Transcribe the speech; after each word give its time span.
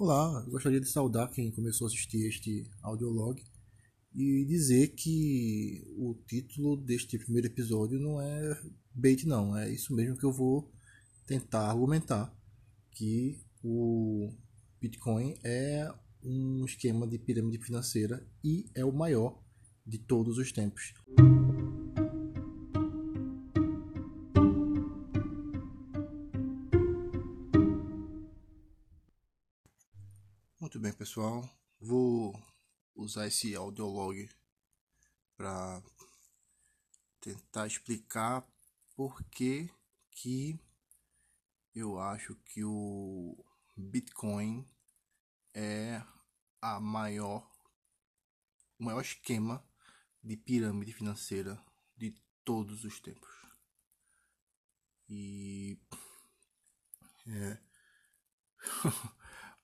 Olá, 0.00 0.40
gostaria 0.48 0.80
de 0.80 0.88
saudar 0.88 1.30
quem 1.30 1.50
começou 1.50 1.86
a 1.86 1.88
assistir 1.88 2.26
este 2.26 2.66
audiolog 2.82 3.38
e 4.14 4.46
dizer 4.46 4.94
que 4.94 5.84
o 5.94 6.14
título 6.26 6.74
deste 6.74 7.18
primeiro 7.18 7.48
episódio 7.48 8.00
não 8.00 8.18
é 8.18 8.58
bait 8.94 9.26
não, 9.26 9.54
é 9.54 9.70
isso 9.70 9.94
mesmo 9.94 10.16
que 10.16 10.24
eu 10.24 10.32
vou 10.32 10.72
tentar 11.26 11.68
argumentar, 11.68 12.34
que 12.92 13.44
o 13.62 14.32
Bitcoin 14.80 15.34
é 15.44 15.92
um 16.24 16.64
esquema 16.64 17.06
de 17.06 17.18
pirâmide 17.18 17.62
financeira 17.62 18.26
e 18.42 18.70
é 18.74 18.82
o 18.82 18.92
maior 18.92 19.38
de 19.86 19.98
todos 19.98 20.38
os 20.38 20.50
tempos. 20.50 20.94
Pessoal. 31.10 31.50
Vou 31.80 32.40
usar 32.94 33.26
esse 33.26 33.52
audiolog 33.56 34.30
para 35.36 35.82
tentar 37.20 37.66
explicar 37.66 38.46
por 38.94 39.20
que, 39.24 39.68
que 40.12 40.56
eu 41.74 41.98
acho 41.98 42.36
que 42.36 42.62
o 42.62 43.44
Bitcoin 43.76 44.64
é 45.52 46.00
a 46.62 46.78
maior 46.78 47.44
o 48.78 48.84
maior 48.84 49.00
esquema 49.00 49.68
de 50.22 50.36
pirâmide 50.36 50.92
financeira 50.92 51.60
de 51.96 52.14
todos 52.44 52.84
os 52.84 53.00
tempos. 53.00 53.34
E 55.08 55.76
é, 57.26 57.58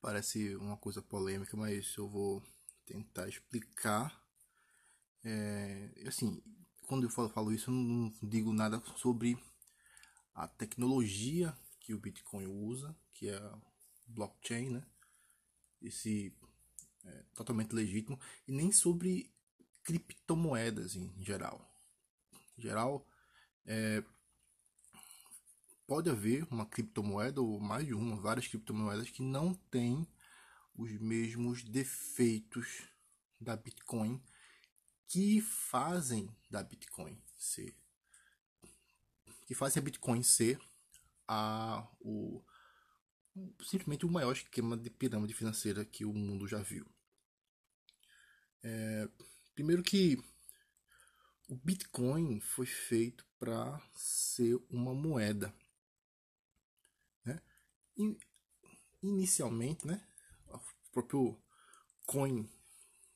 parece 0.06 0.54
uma 0.54 0.76
coisa 0.76 1.02
polêmica, 1.02 1.56
mas 1.56 1.96
eu 1.96 2.08
vou 2.08 2.40
tentar 2.84 3.28
explicar. 3.28 4.16
É, 5.24 5.90
assim, 6.06 6.40
quando 6.86 7.02
eu 7.02 7.10
falo, 7.10 7.28
falo 7.28 7.52
isso, 7.52 7.72
eu 7.72 7.74
não 7.74 8.14
digo 8.22 8.52
nada 8.52 8.80
sobre 8.98 9.36
a 10.32 10.46
tecnologia 10.46 11.52
que 11.80 11.92
o 11.92 11.98
Bitcoin 11.98 12.46
usa, 12.46 12.94
que 13.14 13.28
é 13.28 13.36
a 13.36 13.58
blockchain, 14.06 14.70
né? 14.70 14.86
Esse 15.82 16.32
é, 17.04 17.24
totalmente 17.34 17.72
legítimo, 17.72 18.16
e 18.46 18.52
nem 18.52 18.70
sobre 18.70 19.34
criptomoedas 19.82 20.94
em 20.94 21.12
geral. 21.24 21.68
Em 22.56 22.62
geral, 22.62 23.04
é, 23.64 24.04
pode 25.86 26.10
haver 26.10 26.46
uma 26.50 26.66
criptomoeda 26.66 27.40
ou 27.40 27.60
mais 27.60 27.86
de 27.86 27.94
uma, 27.94 28.16
várias 28.16 28.46
criptomoedas 28.46 29.10
que 29.10 29.22
não 29.22 29.54
têm 29.54 30.06
os 30.74 30.92
mesmos 31.00 31.62
defeitos 31.62 32.82
da 33.40 33.56
Bitcoin 33.56 34.22
que 35.06 35.40
fazem 35.40 36.28
da 36.50 36.62
Bitcoin 36.62 37.16
ser 37.36 37.74
que 39.46 39.54
fazem 39.54 39.80
a 39.80 39.84
Bitcoin 39.84 40.22
ser 40.22 40.60
a 41.26 41.86
o 42.00 42.42
simplesmente 43.62 44.04
o 44.04 44.10
maior 44.10 44.32
esquema 44.32 44.76
de 44.76 44.90
pirâmide 44.90 45.34
financeira 45.34 45.84
que 45.84 46.04
o 46.04 46.12
mundo 46.12 46.48
já 46.48 46.58
viu. 46.58 46.86
É, 48.62 49.08
primeiro 49.54 49.82
que 49.82 50.18
o 51.48 51.54
Bitcoin 51.54 52.40
foi 52.40 52.66
feito 52.66 53.26
para 53.38 53.80
ser 53.94 54.58
uma 54.70 54.94
moeda. 54.94 55.54
Inicialmente, 59.02 59.86
né, 59.86 60.06
o 60.48 60.60
próprio 60.92 61.40
coin, 62.06 62.48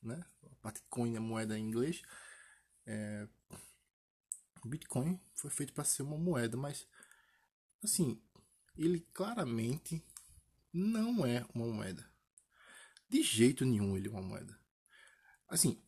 né, 0.02 0.24
a 0.50 0.54
parte 0.56 0.82
coin 0.88 1.16
é 1.16 1.20
moeda 1.20 1.58
em 1.58 1.66
inglês, 1.66 2.02
é, 2.86 3.28
Bitcoin 4.64 5.20
foi 5.34 5.50
feito 5.50 5.72
para 5.72 5.84
ser 5.84 6.02
uma 6.02 6.18
moeda, 6.18 6.56
mas 6.56 6.86
assim, 7.82 8.20
ele 8.76 9.00
claramente 9.12 10.04
não 10.72 11.24
é 11.24 11.46
uma 11.54 11.66
moeda. 11.66 12.08
De 13.08 13.22
jeito 13.22 13.64
nenhum 13.64 13.96
ele 13.96 14.08
é 14.08 14.10
uma 14.10 14.22
moeda. 14.22 14.58
Assim, 15.48 15.82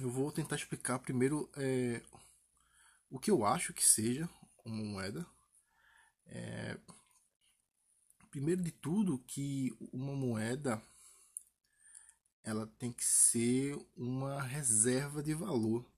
eu 0.00 0.10
vou 0.10 0.30
tentar 0.30 0.56
explicar 0.56 0.98
primeiro 0.98 1.50
é, 1.56 2.02
o 3.08 3.18
que 3.18 3.30
eu 3.30 3.44
acho 3.46 3.72
que 3.72 3.84
seja 3.84 4.28
uma 4.64 4.84
moeda. 4.84 5.26
É, 6.26 6.78
primeiro 8.36 8.60
de 8.60 8.70
tudo 8.70 9.18
que 9.26 9.74
uma 9.90 10.14
moeda 10.14 10.82
ela 12.44 12.66
tem 12.78 12.92
que 12.92 13.02
ser 13.02 13.74
uma 13.96 14.42
reserva 14.42 15.22
de 15.22 15.32
valor, 15.32 15.90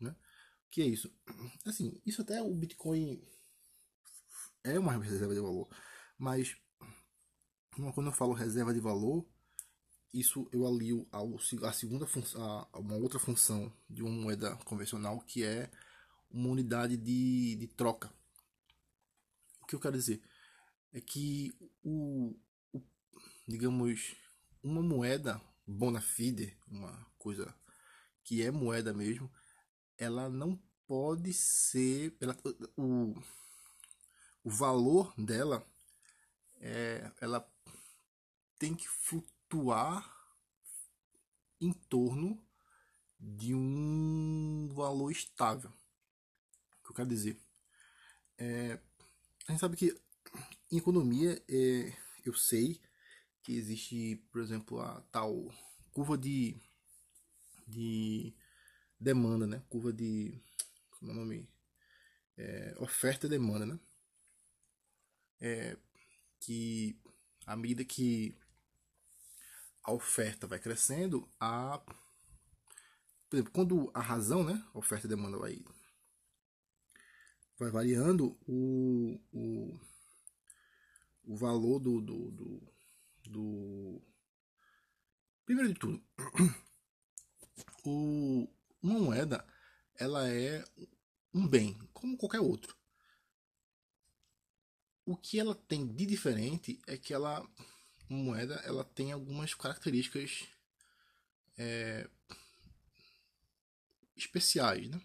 né? 0.00 0.10
O 0.10 0.70
que 0.72 0.82
é 0.82 0.84
isso? 0.84 1.14
Assim, 1.64 1.96
isso 2.04 2.22
até 2.22 2.42
o 2.42 2.52
Bitcoin 2.52 3.22
é 4.64 4.76
uma 4.80 4.98
reserva 4.98 5.32
de 5.32 5.40
valor, 5.40 5.68
mas 6.18 6.56
quando 7.94 8.08
eu 8.08 8.12
falo 8.12 8.32
reserva 8.32 8.74
de 8.74 8.80
valor, 8.80 9.24
isso 10.12 10.48
eu 10.50 10.66
alio 10.66 11.06
ao, 11.12 11.36
a 11.62 11.72
segunda 11.72 12.04
função, 12.04 12.68
a 12.72 12.80
uma 12.80 12.96
outra 12.96 13.20
função 13.20 13.72
de 13.88 14.02
uma 14.02 14.10
moeda 14.10 14.56
convencional 14.64 15.20
que 15.20 15.44
é 15.44 15.70
uma 16.32 16.48
unidade 16.48 16.96
de, 16.96 17.54
de 17.54 17.68
troca. 17.68 18.12
O 19.62 19.66
que 19.66 19.76
eu 19.76 19.80
quero 19.80 19.96
dizer 19.96 20.20
é 20.96 21.00
que 21.02 21.54
o, 21.84 22.34
o 22.72 22.82
digamos 23.46 24.16
uma 24.62 24.80
moeda 24.80 25.38
bona 25.66 26.00
fide, 26.00 26.56
uma 26.66 27.06
coisa 27.18 27.54
que 28.24 28.42
é 28.42 28.50
moeda 28.50 28.94
mesmo, 28.94 29.30
ela 29.98 30.30
não 30.30 30.56
pode 30.86 31.34
ser 31.34 32.16
ela, 32.18 32.34
o, 32.78 33.14
o 34.42 34.48
valor 34.48 35.12
dela 35.18 35.70
é, 36.60 37.12
ela 37.20 37.46
tem 38.58 38.74
que 38.74 38.88
flutuar 38.88 40.10
em 41.60 41.74
torno 41.74 42.42
de 43.20 43.54
um 43.54 44.66
valor 44.72 45.10
estável. 45.10 45.70
O 45.70 46.84
que 46.84 46.90
eu 46.92 46.96
quero 46.96 47.08
dizer? 47.08 47.38
É, 48.38 48.80
a 49.46 49.52
gente 49.52 49.60
sabe 49.60 49.76
que 49.76 50.05
em 50.70 50.78
economia 50.78 51.42
é, 51.48 51.92
eu 52.24 52.34
sei 52.34 52.80
que 53.42 53.56
existe, 53.56 54.16
por 54.32 54.40
exemplo, 54.40 54.80
a 54.80 55.00
tal 55.12 55.52
curva 55.92 56.18
de, 56.18 56.56
de 57.66 58.34
demanda, 59.00 59.46
né? 59.46 59.62
Curva 59.68 59.92
de. 59.92 60.40
Como 60.90 61.12
é 61.12 61.14
o 61.14 61.18
nome? 61.18 61.48
É, 62.36 62.74
oferta 62.78 63.26
e 63.26 63.30
demanda, 63.30 63.64
né? 63.66 63.78
É, 65.40 65.76
que 66.40 66.98
à 67.46 67.56
medida 67.56 67.84
que 67.84 68.36
a 69.84 69.92
oferta 69.92 70.46
vai 70.46 70.58
crescendo, 70.58 71.28
a 71.38 71.80
por 73.28 73.36
exemplo, 73.36 73.52
quando 73.52 73.90
a 73.92 74.00
razão, 74.00 74.44
né, 74.44 74.64
oferta 74.72 75.06
e 75.06 75.10
demanda 75.10 75.38
vai 75.38 75.64
vai 77.58 77.70
variando, 77.70 78.38
o, 78.46 79.18
o, 79.32 79.80
o 81.26 81.36
valor 81.36 81.80
do, 81.80 82.00
do, 82.00 82.30
do, 82.30 82.72
do 83.28 84.02
primeiro 85.44 85.72
de 85.72 85.78
tudo, 85.78 86.02
o, 87.84 88.48
uma 88.80 88.98
moeda 88.98 89.44
ela 89.98 90.28
é 90.30 90.64
um 91.34 91.46
bem 91.46 91.74
como 91.92 92.16
qualquer 92.16 92.40
outro. 92.40 92.76
O 95.04 95.16
que 95.16 95.38
ela 95.38 95.54
tem 95.54 95.86
de 95.86 96.06
diferente 96.06 96.80
é 96.86 96.96
que 96.96 97.12
ela 97.12 97.46
moeda 98.08 98.54
ela 98.64 98.84
tem 98.84 99.12
algumas 99.12 99.52
características 99.54 100.46
é, 101.58 102.08
especiais, 104.16 104.88
né? 104.88 105.00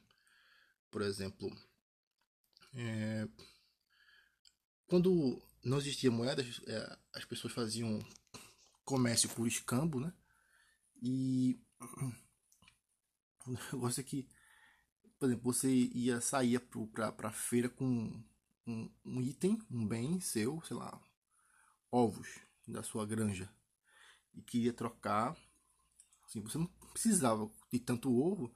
Por 0.90 1.02
exemplo, 1.02 1.50
é, 2.74 3.28
quando 4.88 5.42
não 5.64 5.78
existia 5.78 6.12
moedas, 6.12 6.62
é, 6.68 6.98
as 7.14 7.26
pessoas 7.26 7.54
faziam 7.54 8.00
comércio 8.84 9.30
por 9.30 9.48
escambo, 9.48 10.00
né? 10.00 10.14
E 11.02 11.60
o 13.46 13.52
negócio 13.74 14.02
é 14.02 14.04
que, 14.04 14.28
por 15.20 15.28
exemplo, 15.28 15.54
você 15.54 15.70
ia 15.70 16.20
sair 16.22 16.60
para 16.92 17.30
a 17.30 17.32
feira 17.32 17.70
com 17.70 18.12
um, 18.66 18.90
um 19.06 19.22
item, 19.22 19.62
um 19.70 19.88
bem 19.88 20.20
seu, 20.20 20.62
sei 20.64 20.78
lá, 20.78 21.00
ovos 21.92 22.40
da 22.68 22.84
sua 22.84 23.06
granja 23.06 23.50
e 24.34 24.42
queria 24.42 24.74
trocar, 24.74 25.36
assim, 26.26 26.42
você 26.42 26.58
não 26.58 26.68
precisava 26.94 27.50
de 27.72 27.80
tanto 27.80 28.16
ovo, 28.16 28.54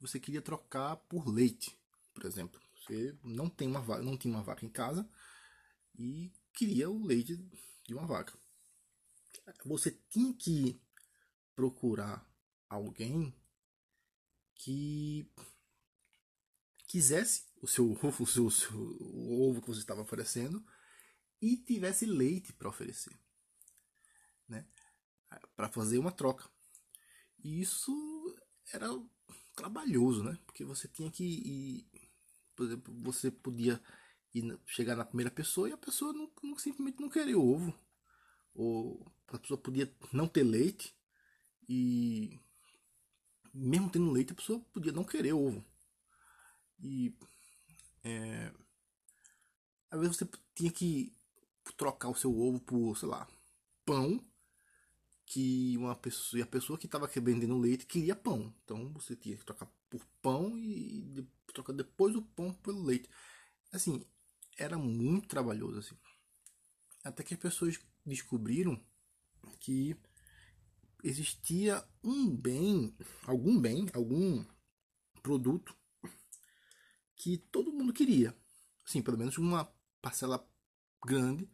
você 0.00 0.20
queria 0.20 0.42
trocar 0.42 0.96
por 0.96 1.26
leite, 1.28 1.76
por 2.12 2.24
exemplo. 2.24 2.60
Você 2.76 3.16
não 3.22 3.48
tem 3.48 3.68
uma 3.68 3.80
vaca, 3.80 4.02
não 4.02 4.16
tinha 4.16 4.34
uma 4.34 4.42
vaca 4.42 4.64
em 4.64 4.68
casa 4.68 5.08
e 5.98 6.30
queria 6.54 6.88
o 6.88 7.04
leite 7.04 7.36
de 7.84 7.94
uma 7.94 8.06
vaca. 8.06 8.32
você 9.64 9.90
tinha 10.08 10.32
que 10.32 10.80
procurar 11.54 12.26
alguém 12.68 13.34
que 14.54 15.30
quisesse 16.86 17.44
o 17.60 17.66
seu 17.66 17.90
ovo, 18.02 18.22
o, 18.22 18.26
seu, 18.26 18.46
o, 18.76 19.50
ovo 19.50 19.60
que 19.60 19.68
você 19.68 19.80
estava 19.80 20.00
oferecendo 20.00 20.64
e 21.42 21.56
tivesse 21.56 22.06
leite 22.06 22.52
para 22.52 22.68
oferecer, 22.68 23.18
né? 24.48 24.66
Para 25.56 25.68
fazer 25.68 25.98
uma 25.98 26.12
troca. 26.12 26.48
E 27.42 27.60
isso 27.60 27.92
era 28.72 28.88
trabalhoso, 29.54 30.22
né? 30.22 30.38
Porque 30.46 30.64
você 30.64 30.88
tinha 30.88 31.10
que 31.10 31.24
ir, 31.24 32.10
por 32.54 32.66
exemplo, 32.66 32.94
você 33.02 33.30
podia 33.30 33.82
ir, 34.34 34.58
chegar 34.66 34.96
na 34.96 35.04
primeira 35.04 35.30
pessoa 35.30 35.68
e 35.68 35.72
a 35.72 35.76
pessoa 35.78 36.12
não, 36.12 36.30
não, 36.42 36.58
simplesmente 36.58 37.00
não 37.00 37.08
queria 37.08 37.38
ovo. 37.38 37.72
Ou 38.54 39.06
a 39.28 39.38
pessoa 39.38 39.58
podia 39.58 39.92
não 40.12 40.28
ter 40.28 40.42
leite 40.42 40.94
e 41.68 42.38
mesmo 43.52 43.90
tendo 43.90 44.10
leite 44.10 44.32
a 44.32 44.36
pessoa 44.36 44.60
podia 44.72 44.92
não 44.92 45.04
querer 45.04 45.32
ovo. 45.32 45.64
E 46.80 47.14
é, 48.02 48.52
às 49.90 50.00
vezes 50.00 50.16
você 50.16 50.28
tinha 50.54 50.70
que 50.70 51.14
trocar 51.76 52.08
o 52.08 52.16
seu 52.16 52.36
ovo 52.38 52.60
por, 52.60 52.96
sei 52.96 53.08
lá, 53.08 53.26
pão 53.84 54.20
que 55.26 55.76
uma 55.78 55.96
pessoa, 55.96 56.40
e 56.40 56.42
a 56.42 56.46
pessoa 56.46 56.78
que 56.78 56.86
estava 56.86 57.06
vendendo 57.06 57.58
leite 57.58 57.86
queria 57.86 58.14
pão. 58.14 58.52
Então 58.64 58.92
você 58.92 59.16
tinha 59.16 59.36
que 59.36 59.44
trocar 59.44 59.68
por 59.88 60.04
pão 60.20 60.58
e 60.58 61.26
trocar 61.52 61.72
depois 61.72 62.14
o 62.14 62.22
pão 62.22 62.52
pelo 62.52 62.82
leite. 62.82 63.08
Assim, 63.72 64.04
era 64.58 64.78
muito 64.78 65.28
trabalhoso 65.28 65.78
assim. 65.78 65.96
Até 67.02 67.22
que 67.22 67.34
as 67.34 67.40
pessoas 67.40 67.78
descobriram 68.04 68.82
que 69.60 69.96
existia 71.02 71.86
um 72.02 72.34
bem, 72.34 72.96
algum 73.26 73.60
bem, 73.60 73.88
algum 73.92 74.44
produto 75.22 75.76
que 77.16 77.38
todo 77.38 77.72
mundo 77.72 77.92
queria. 77.92 78.34
Sim, 78.84 79.02
pelo 79.02 79.18
menos 79.18 79.36
uma 79.38 79.64
parcela 80.00 80.46
grande, 81.04 81.50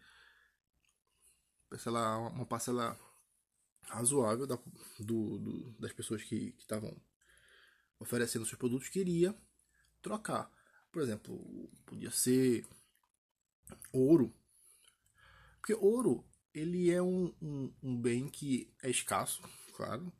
parcela, 1.68 2.18
uma 2.18 2.46
parcela 2.46 2.98
razoável 3.82 4.46
da, 4.46 4.56
do, 5.00 5.38
do, 5.38 5.72
das 5.78 5.92
pessoas 5.92 6.22
que 6.22 6.54
estavam 6.58 6.96
oferecendo 7.98 8.46
seus 8.46 8.58
produtos 8.58 8.88
queria 8.88 9.36
trocar. 10.00 10.50
Por 10.90 11.02
exemplo, 11.02 11.70
podia 11.86 12.10
ser 12.10 12.66
ouro. 13.92 14.34
Porque 15.60 15.74
ouro 15.74 16.24
ele 16.54 16.90
é 16.90 17.00
um, 17.00 17.34
um, 17.40 17.72
um 17.82 18.00
bem 18.00 18.28
que 18.28 18.72
é 18.82 18.90
escasso, 18.90 19.42
claro. 19.74 20.12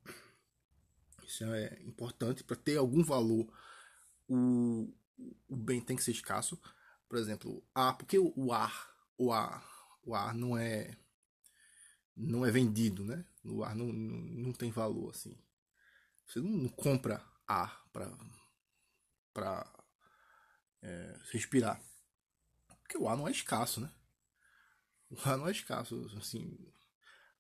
Isso 1.25 1.45
é 1.45 1.81
importante 1.83 2.43
para 2.45 2.57
ter 2.57 2.77
algum 2.77 3.03
valor. 3.03 3.53
O, 4.29 4.93
o 5.49 5.57
bem 5.57 5.81
tem 5.81 5.97
que 5.97 6.05
ser 6.05 6.13
escasso. 6.13 6.61
Por 7.09 7.19
exemplo, 7.19 7.65
ar, 7.75 7.97
porque 7.97 8.19
o, 8.19 8.53
ar, 8.53 8.95
o 9.19 9.33
ar, 9.33 9.65
o 10.05 10.15
ar 10.15 10.35
não 10.35 10.57
é 10.57 10.97
não 12.17 12.45
é 12.45 12.51
vendido, 12.51 13.05
né? 13.05 13.25
O 13.45 13.65
ar 13.65 13.75
não, 13.75 13.87
não, 13.87 14.21
não 14.47 14.53
tem 14.53 14.71
valor 14.71 15.11
assim. 15.11 15.37
Você 16.27 16.41
não, 16.41 16.51
não 16.51 16.69
compra 16.69 17.25
ar 17.47 17.85
para 17.93 18.11
para 19.33 19.67
é, 20.83 21.17
respirar, 21.33 21.81
porque 22.91 22.99
o 22.99 23.09
ar 23.09 23.17
não 23.17 23.29
é 23.29 23.31
escasso, 23.31 23.81
né? 23.81 23.89
O 25.09 25.29
ar 25.29 25.39
não 25.39 25.47
é 25.47 25.53
escasso, 25.53 26.11
assim. 26.19 26.59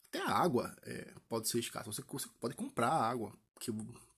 Até 0.09 0.21
a 0.21 0.31
água 0.31 0.77
é, 0.83 1.13
pode 1.29 1.49
ser 1.49 1.59
escassa. 1.59 1.91
Você, 1.91 2.03
você 2.03 2.29
pode 2.41 2.55
comprar 2.55 2.93
água, 2.93 3.37
porque 3.53 3.73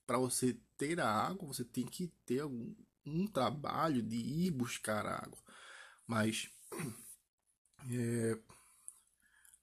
para 0.06 0.18
você 0.18 0.60
ter 0.76 1.00
a 1.00 1.10
água 1.10 1.48
você 1.48 1.64
tem 1.64 1.86
que 1.86 2.08
ter 2.26 2.40
algum, 2.40 2.74
um 3.06 3.26
trabalho 3.26 4.02
de 4.02 4.16
ir 4.16 4.50
buscar 4.50 5.06
a 5.06 5.16
água. 5.16 5.38
Mas 6.06 6.50
é, 7.90 8.38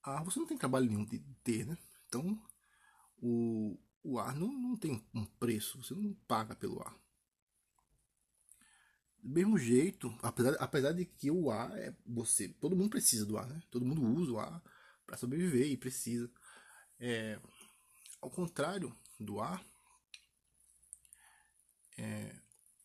ar 0.02 0.24
você 0.24 0.40
não 0.40 0.48
tem 0.48 0.58
trabalho 0.58 0.88
nenhum 0.88 1.06
de 1.06 1.20
ter, 1.44 1.68
né? 1.68 1.78
Então 2.08 2.42
o, 3.22 3.80
o 4.04 4.18
ar 4.18 4.36
não, 4.36 4.52
não 4.52 4.76
tem 4.76 5.08
um 5.14 5.26
preço, 5.26 5.84
você 5.84 5.94
não 5.94 6.16
paga 6.28 6.56
pelo 6.56 6.82
ar. 6.82 6.96
Do 9.22 9.30
mesmo 9.30 9.58
jeito, 9.58 10.18
apesar, 10.22 10.56
apesar 10.60 10.92
de 10.94 11.06
que 11.06 11.30
o 11.30 11.52
ar 11.52 11.78
é 11.78 11.94
você, 12.06 12.48
todo 12.48 12.76
mundo 12.76 12.90
precisa 12.90 13.26
do 13.26 13.38
ar, 13.38 13.48
né? 13.48 13.62
Todo 13.70 13.86
mundo 13.86 14.02
usa 14.02 14.32
o 14.32 14.40
ar 14.40 14.64
para 15.06 15.18
sobreviver 15.18 15.68
e 15.68 15.78
precisa. 15.78 16.32
É, 17.00 17.40
ao 18.22 18.30
contrário 18.30 18.96
do 19.20 19.40
ar, 19.40 19.64
é, 21.98 22.36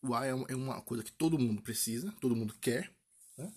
o 0.02 0.12
ar 0.12 0.26
é, 0.26 0.30
é 0.30 0.56
uma 0.56 0.82
coisa 0.82 1.04
que 1.04 1.12
todo 1.12 1.38
mundo 1.38 1.62
precisa, 1.62 2.12
todo 2.20 2.36
mundo 2.36 2.54
quer, 2.60 2.92
né? 3.38 3.52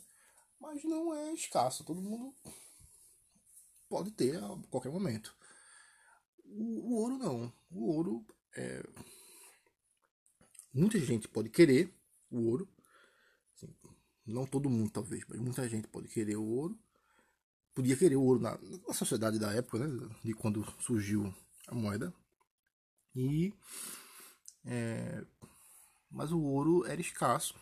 mas 0.59 0.83
não 0.83 1.13
é 1.13 1.33
escasso, 1.33 1.83
todo 1.83 2.01
mundo 2.01 2.33
pode 3.89 4.11
ter 4.11 4.37
a 4.37 4.47
qualquer 4.69 4.91
momento. 4.91 5.35
O, 6.45 6.91
o 6.91 6.93
ouro 6.95 7.17
não. 7.17 7.53
O 7.69 7.91
ouro 7.91 8.25
é. 8.55 8.83
Muita 10.73 10.99
gente 10.99 11.27
pode 11.27 11.49
querer 11.49 11.93
o 12.29 12.47
ouro. 12.49 12.67
Assim, 13.55 13.73
não 14.25 14.45
todo 14.45 14.69
mundo, 14.69 14.91
talvez, 14.91 15.23
mas 15.27 15.39
muita 15.39 15.67
gente 15.69 15.87
pode 15.87 16.07
querer 16.07 16.35
o 16.35 16.43
ouro. 16.43 16.77
Podia 17.73 17.95
querer 17.95 18.15
o 18.15 18.23
ouro 18.23 18.39
na, 18.39 18.57
na 18.87 18.93
sociedade 18.93 19.37
da 19.39 19.53
época, 19.53 19.79
né? 19.79 20.09
De 20.23 20.33
quando 20.33 20.65
surgiu 20.81 21.33
a 21.67 21.75
moeda. 21.75 22.13
E. 23.15 23.53
É, 24.65 25.25
mas 26.09 26.31
o 26.31 26.41
ouro 26.41 26.85
era 26.85 26.99
escasso. 26.99 27.55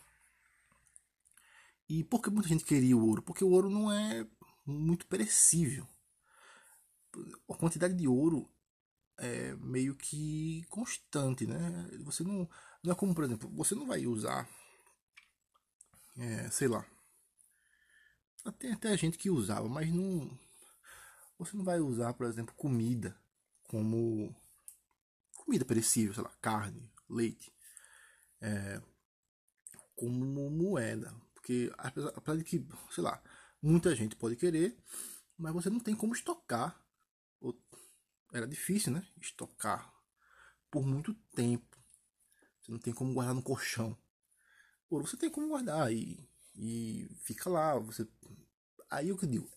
E 1.88 2.04
por 2.04 2.22
que 2.22 2.30
muita 2.30 2.50
gente 2.50 2.66
queria 2.66 2.98
o 2.98 3.06
ouro? 3.06 3.22
Porque 3.22 3.44
o 3.44 3.50
ouro 3.50 3.70
não 3.70 3.92
é 3.92 4.26
muito 4.66 5.06
perecível. 5.06 5.88
A 7.50 7.56
quantidade 7.56 7.94
de 7.94 8.08
ouro 8.08 8.50
é 9.18 9.56
meio 9.56 9.96
que 9.96 10.66
constante, 10.70 11.46
né? 11.46 11.90
Você 12.04 12.24
não, 12.24 12.50
não 12.86 12.94
é 12.94 12.96
como, 12.96 13.14
por 13.14 13.24
exemplo, 13.24 13.50
você 13.50 13.76
não 13.76 13.88
vai 13.88 14.06
usar, 14.06 14.50
é, 16.18 16.50
sei 16.50 16.68
lá, 16.68 16.86
tem 18.60 18.72
até 18.72 18.96
gente 18.98 19.18
que 19.18 19.30
usava, 19.30 19.68
mas 19.68 19.92
não, 19.92 20.38
você 21.38 21.58
não 21.58 21.64
vai 21.64 21.80
usar, 21.80 22.14
por 22.14 22.28
exemplo, 22.28 22.54
comida 22.56 23.18
como 23.64 24.36
comida 25.36 25.66
perecível, 25.66 26.14
sei 26.14 26.24
lá, 26.24 26.30
carne, 26.42 26.92
leite, 27.10 27.52
é, 28.42 28.82
como 29.96 30.50
moeda, 30.50 31.14
porque 31.34 31.72
apesar 31.78 32.38
de 32.38 32.44
que, 32.44 32.68
sei 32.92 33.04
lá, 33.04 33.22
muita 33.62 33.96
gente 33.96 34.16
pode 34.16 34.36
querer, 34.36 34.78
mas 35.38 35.54
você 35.54 35.70
não 35.70 35.80
tem 35.80 35.96
como 35.96 36.14
estocar 36.14 36.86
era 38.38 38.48
difícil, 38.48 38.92
né? 38.92 39.06
Estocar 39.22 39.94
por 40.70 40.86
muito 40.86 41.14
tempo. 41.36 41.75
Você 42.66 42.72
não 42.72 42.80
tem 42.80 42.94
como 42.94 43.14
guardar 43.14 43.36
no 43.36 43.44
colchão. 43.44 43.96
Ouro 44.90 45.06
você 45.06 45.16
tem 45.16 45.30
como 45.30 45.50
guardar 45.50 45.94
e, 45.94 46.28
e 46.56 47.08
fica 47.22 47.48
lá. 47.48 47.78
Você... 47.78 48.08
Aí 48.90 49.12
o 49.12 49.18
que 49.18 49.26
eu 49.26 49.30
digo, 49.30 49.52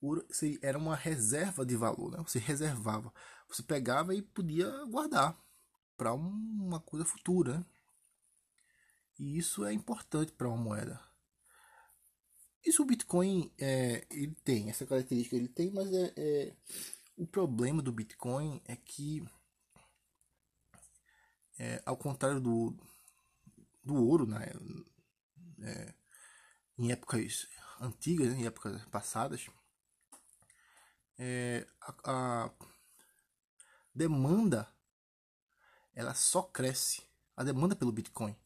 ouro 0.00 0.26
era 0.62 0.78
uma 0.78 0.96
reserva 0.96 1.66
de 1.66 1.76
valor, 1.76 2.10
né? 2.10 2.24
Você 2.26 2.38
reservava. 2.38 3.12
Você 3.48 3.62
pegava 3.62 4.14
e 4.14 4.22
podia 4.22 4.70
guardar 4.86 5.38
para 5.94 6.14
uma 6.14 6.80
coisa 6.80 7.04
futura. 7.04 7.58
Né? 7.58 7.66
E 9.18 9.36
isso 9.36 9.66
é 9.66 9.72
importante 9.74 10.32
para 10.32 10.48
uma 10.48 10.56
moeda. 10.56 10.98
Isso 12.64 12.82
o 12.82 12.86
Bitcoin 12.86 13.52
é, 13.58 14.06
ele 14.10 14.34
tem, 14.42 14.70
essa 14.70 14.86
característica 14.86 15.36
ele 15.36 15.48
tem, 15.48 15.70
mas 15.70 15.92
é, 15.92 16.14
é 16.16 16.56
o 17.14 17.26
problema 17.26 17.82
do 17.82 17.92
Bitcoin 17.92 18.62
é 18.64 18.74
que, 18.74 19.22
é, 21.58 21.82
ao 21.84 21.96
contrário 21.96 22.40
do, 22.40 22.76
do 23.82 23.94
ouro, 23.94 24.26
né, 24.26 24.50
é, 25.60 25.94
em 26.78 26.90
épocas 26.90 27.46
antigas, 27.80 28.32
né, 28.32 28.40
em 28.40 28.46
épocas 28.46 28.84
passadas, 28.86 29.48
é, 31.18 31.66
a, 31.80 31.94
a, 32.04 32.50
demanda 33.94 34.68
ela 35.94 36.14
só 36.14 36.42
cresce. 36.42 37.02
A 37.36 37.44
demanda 37.44 37.76
pelo 37.76 37.92
Bitcoin 37.92 38.36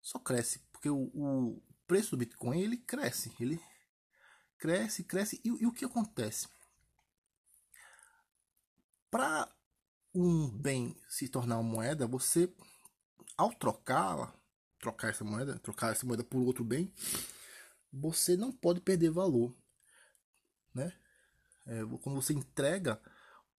só 0.00 0.18
cresce 0.18 0.60
porque 0.72 0.88
o, 0.88 1.10
o 1.14 1.62
preço 1.86 2.12
do 2.12 2.16
Bitcoin 2.16 2.60
ele 2.60 2.76
cresce, 2.76 3.34
ele 3.38 3.60
cresce, 4.58 5.04
cresce 5.04 5.40
e, 5.44 5.48
e 5.48 5.66
o 5.66 5.72
que 5.72 5.84
acontece? 5.84 6.48
Para 9.10 9.52
um 10.14 10.48
bem 10.48 10.96
se 11.08 11.28
tornar 11.28 11.58
uma 11.58 11.70
moeda, 11.70 12.06
você, 12.06 12.52
ao 13.36 13.52
trocá-la, 13.54 14.34
trocar 14.78 15.10
essa 15.10 15.24
moeda, 15.24 15.58
trocar 15.58 15.92
essa 15.92 16.06
moeda 16.06 16.24
por 16.24 16.40
outro 16.40 16.64
bem, 16.64 16.92
você 17.92 18.36
não 18.36 18.52
pode 18.52 18.80
perder 18.80 19.10
valor, 19.10 19.54
né? 20.74 20.92
É, 21.66 21.80
quando 22.02 22.20
você 22.20 22.32
entrega 22.32 23.00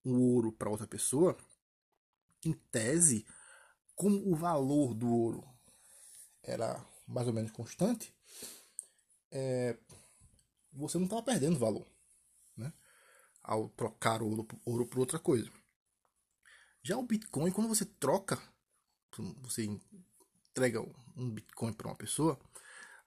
o 0.04 0.34
ouro 0.34 0.52
para 0.52 0.70
outra 0.70 0.88
pessoa, 0.88 1.38
em 2.44 2.54
tese, 2.54 3.26
como 3.96 4.30
o 4.30 4.36
valor 4.36 4.94
do 4.94 5.08
ouro 5.08 5.48
era 6.44 6.84
mais 7.08 7.28
ou 7.28 7.34
menos 7.34 7.52
constante, 7.52 8.14
é, 9.30 9.78
você 10.74 10.98
não 10.98 11.06
estava 11.06 11.22
perdendo 11.24 11.60
valor 11.60 11.86
né? 12.58 12.74
ao 13.44 13.70
trocar 13.70 14.22
ouro, 14.22 14.48
ouro 14.66 14.86
por 14.88 15.00
outra 15.00 15.20
coisa. 15.20 15.52
Já 16.84 16.98
o 16.98 17.04
Bitcoin, 17.04 17.52
quando 17.52 17.68
você 17.68 17.86
troca, 17.86 18.42
você 19.42 19.66
entrega 19.66 20.82
um 21.16 21.30
Bitcoin 21.30 21.74
para 21.74 21.88
uma 21.88 21.96
pessoa, 21.96 22.40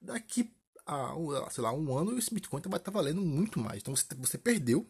daqui 0.00 0.54
a 0.86 1.14
sei 1.50 1.62
lá, 1.62 1.72
um 1.72 1.96
ano 1.96 2.18
esse 2.18 2.32
Bitcoin 2.32 2.60
vai 2.68 2.78
estar 2.78 2.90
valendo 2.90 3.20
muito 3.20 3.58
mais. 3.58 3.80
Então 3.80 3.94
você, 3.94 4.06
você 4.14 4.38
perdeu 4.38 4.88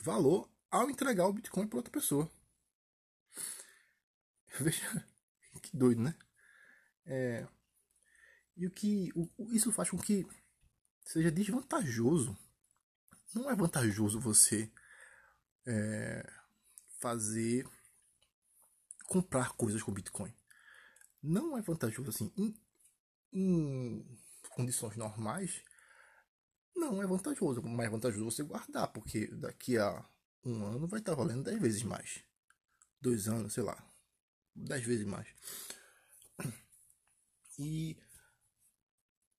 valor 0.00 0.48
ao 0.70 0.88
entregar 0.88 1.26
o 1.26 1.32
Bitcoin 1.32 1.66
para 1.66 1.78
outra 1.78 1.92
pessoa. 1.92 2.30
Veja 4.60 5.06
que 5.62 5.76
doido, 5.76 6.02
né? 6.02 6.14
É, 7.04 7.46
e 8.56 8.66
o 8.66 8.70
que 8.70 9.10
o, 9.14 9.28
isso 9.52 9.72
faz 9.72 9.90
com 9.90 9.98
que 9.98 10.26
seja 11.04 11.30
desvantajoso. 11.30 12.36
Não 13.34 13.50
é 13.50 13.54
vantajoso 13.54 14.20
você 14.20 14.70
é, 15.66 16.30
fazer 16.98 17.66
comprar 19.04 19.52
coisas 19.52 19.82
com 19.82 19.92
Bitcoin. 19.92 20.32
Não 21.22 21.56
é 21.56 21.62
vantajoso 21.62 22.10
assim. 22.10 22.32
Em, 22.36 22.54
em 23.32 24.18
condições 24.50 24.96
normais, 24.96 25.62
não 26.74 27.02
é 27.02 27.06
vantajoso. 27.06 27.62
Mas 27.62 27.86
é 27.86 27.90
vantajoso 27.90 28.24
você 28.24 28.42
guardar, 28.42 28.88
porque 28.88 29.26
daqui 29.28 29.78
a 29.78 30.04
um 30.44 30.64
ano 30.64 30.88
vai 30.88 31.00
estar 31.00 31.14
valendo 31.14 31.44
10 31.44 31.60
vezes 31.60 31.82
mais. 31.82 32.22
Dois 33.00 33.28
anos, 33.28 33.52
sei 33.52 33.62
lá. 33.62 33.82
10 34.54 34.84
vezes 34.84 35.06
mais. 35.06 35.28
E 37.58 37.96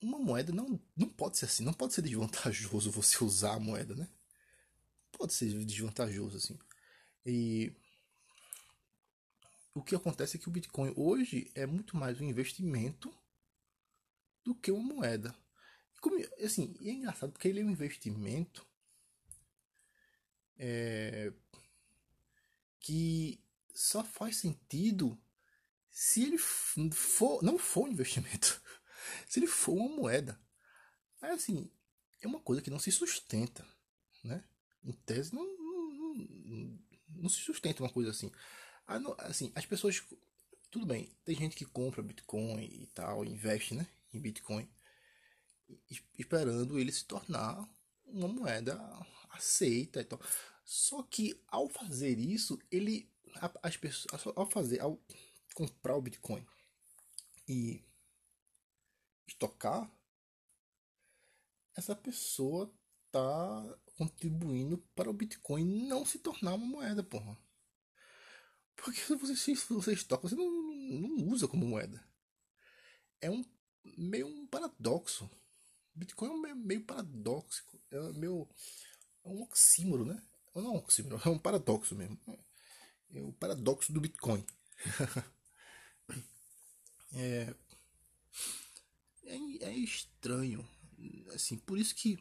uma 0.00 0.18
moeda 0.18 0.52
não, 0.52 0.80
não 0.96 1.08
pode 1.08 1.38
ser 1.38 1.46
assim, 1.46 1.64
não 1.64 1.72
pode 1.72 1.94
ser 1.94 2.02
desvantajoso 2.02 2.90
você 2.92 3.22
usar 3.22 3.54
a 3.54 3.60
moeda, 3.60 3.94
né? 3.94 4.08
Pode 5.12 5.32
ser 5.32 5.52
desvantajoso 5.64 6.36
assim. 6.36 6.58
E 7.26 7.72
o 9.74 9.82
que 9.82 9.96
acontece 9.96 10.36
é 10.36 10.40
que 10.40 10.48
o 10.48 10.52
Bitcoin 10.52 10.94
hoje 10.96 11.50
é 11.54 11.66
muito 11.66 11.96
mais 11.96 12.20
um 12.20 12.24
investimento 12.24 13.12
do 14.44 14.54
que 14.54 14.70
uma 14.70 14.94
moeda. 14.94 15.34
Como, 16.00 16.16
assim, 16.42 16.76
é 16.80 16.90
engraçado 16.90 17.32
porque 17.32 17.48
ele 17.48 17.60
é 17.60 17.64
um 17.64 17.70
investimento 17.70 18.64
é, 20.56 21.32
que 22.78 23.42
só 23.74 24.04
faz 24.04 24.36
sentido 24.36 25.20
se 25.90 26.22
ele 26.22 26.38
for, 26.38 27.42
não 27.42 27.58
for 27.58 27.88
um 27.88 27.92
investimento, 27.92 28.62
se 29.26 29.40
ele 29.40 29.46
for 29.48 29.72
uma 29.72 29.96
moeda. 29.96 30.40
Assim, 31.20 31.70
é 32.20 32.26
uma 32.28 32.40
coisa 32.40 32.62
que 32.62 32.70
não 32.70 32.78
se 32.78 32.92
sustenta, 32.92 33.66
né? 34.22 34.44
Em 34.84 34.92
tese, 34.92 35.34
não, 35.34 35.42
não, 35.42 36.14
não, 36.14 36.78
não 37.08 37.28
se 37.28 37.40
sustenta 37.40 37.82
uma 37.82 37.90
coisa 37.90 38.10
assim. 38.10 38.30
Assim, 39.18 39.52
as 39.54 39.64
pessoas, 39.66 40.02
tudo 40.70 40.86
bem, 40.86 41.10
tem 41.24 41.34
gente 41.36 41.56
que 41.56 41.64
compra 41.64 42.02
Bitcoin 42.02 42.64
e 42.64 42.86
tal, 42.94 43.24
investe, 43.24 43.74
né, 43.74 43.86
em 44.12 44.20
Bitcoin, 44.20 44.68
esperando 46.18 46.78
ele 46.78 46.92
se 46.92 47.04
tornar 47.04 47.68
uma 48.06 48.28
moeda 48.28 48.78
aceita 49.30 50.00
e 50.00 50.04
tal. 50.04 50.20
Só 50.64 51.02
que 51.02 51.40
ao 51.48 51.68
fazer 51.68 52.18
isso, 52.18 52.58
ele 52.70 53.08
as 53.62 53.76
pessoas 53.76 54.24
ao 54.36 54.48
fazer 54.48 54.80
ao 54.80 55.00
comprar 55.54 55.96
o 55.96 56.02
Bitcoin 56.02 56.46
e 57.48 57.82
estocar, 59.26 59.90
essa 61.76 61.96
pessoa 61.96 62.72
tá 63.10 63.78
contribuindo 63.96 64.78
para 64.94 65.10
o 65.10 65.12
Bitcoin 65.12 65.64
não 65.86 66.04
se 66.04 66.18
tornar 66.18 66.54
uma 66.54 66.66
moeda, 66.66 67.02
porra. 67.02 67.36
Porque 68.76 69.00
você, 69.14 69.36
se 69.36 69.54
você 69.54 69.92
estoca, 69.92 70.28
você 70.28 70.34
não, 70.34 70.50
não 70.50 71.28
usa 71.28 71.48
como 71.48 71.66
moeda. 71.66 72.02
É 73.20 73.30
um 73.30 73.44
meio 73.96 74.26
um 74.26 74.46
paradoxo. 74.46 75.30
Bitcoin 75.94 76.28
é 76.28 76.32
um 76.32 76.40
meio, 76.40 76.56
meio 76.56 76.84
paradoxo. 76.84 77.64
É 77.90 78.00
meio. 78.12 78.48
É 79.24 79.28
um 79.28 79.42
oxímoro, 79.42 80.04
né? 80.04 80.22
Não 80.54 80.64
é 80.64 80.68
um 80.68 80.76
oxímoro, 80.76 81.20
é 81.24 81.28
um 81.28 81.38
paradoxo 81.38 81.94
mesmo. 81.94 82.18
É 83.12 83.22
o 83.22 83.32
paradoxo 83.32 83.92
do 83.92 84.00
Bitcoin. 84.00 84.44
é, 87.12 87.54
é, 89.24 89.36
é, 89.60 89.72
estranho. 89.72 90.68
Assim, 91.32 91.58
por 91.58 91.78
isso 91.78 91.94
que. 91.94 92.18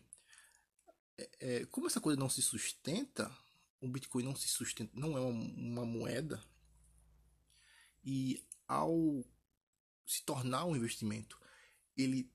É, 1.18 1.30
é, 1.40 1.66
como 1.66 1.88
essa 1.88 2.02
coisa 2.02 2.20
não 2.20 2.30
se 2.30 2.42
sustenta, 2.42 3.36
o 3.84 3.88
Bitcoin 3.90 4.24
não 4.24 4.36
se 4.36 4.48
sustenta, 4.48 4.98
não 4.98 5.18
é 5.18 5.20
uma, 5.20 5.30
uma 5.32 5.86
moeda. 5.86 6.42
E 8.02 8.48
ao 8.66 9.24
se 10.06 10.24
tornar 10.24 10.64
um 10.66 10.76
investimento, 10.76 11.40
ele 11.98 12.32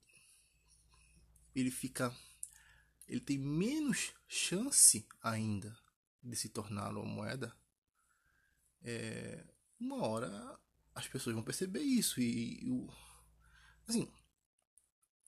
ele 1.54 1.70
fica 1.70 2.14
ele 3.06 3.20
tem 3.20 3.38
menos 3.38 4.12
chance 4.28 5.08
ainda 5.22 5.76
de 6.22 6.36
se 6.36 6.50
tornar 6.50 6.90
uma 6.90 7.06
moeda, 7.06 7.56
é, 8.82 9.46
uma 9.80 10.06
hora 10.06 10.60
as 10.94 11.08
pessoas 11.08 11.34
vão 11.34 11.42
perceber 11.42 11.80
isso 11.80 12.20
e, 12.20 12.62
e 12.62 12.70
o, 12.70 12.92
assim, 13.86 14.12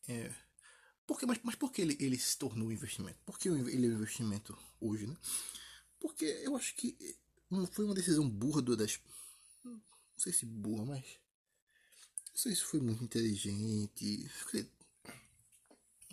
é, 0.06 0.30
porque, 1.06 1.24
mas, 1.24 1.40
mas 1.42 1.54
por 1.54 1.72
que 1.72 1.80
ele, 1.80 1.96
ele 1.98 2.18
se 2.18 2.36
tornou 2.38 2.68
um 2.68 2.72
investimento? 2.72 3.18
Por 3.24 3.38
que 3.38 3.48
ele 3.48 3.86
é 3.86 3.90
um 3.90 3.94
investimento 3.94 4.56
hoje, 4.80 5.06
né? 5.06 5.16
Porque 6.00 6.24
eu 6.24 6.56
acho 6.56 6.74
que 6.74 6.96
foi 7.72 7.84
uma 7.84 7.94
decisão 7.94 8.28
burra 8.28 8.62
do 8.62 8.76
das. 8.76 8.98
Não 9.64 9.80
sei 10.16 10.32
se 10.32 10.46
burra, 10.46 10.84
mas. 10.86 11.04
Não 12.30 12.36
sei 12.36 12.54
se 12.54 12.62
foi 12.62 12.80
muito 12.80 13.04
inteligente 13.04 14.28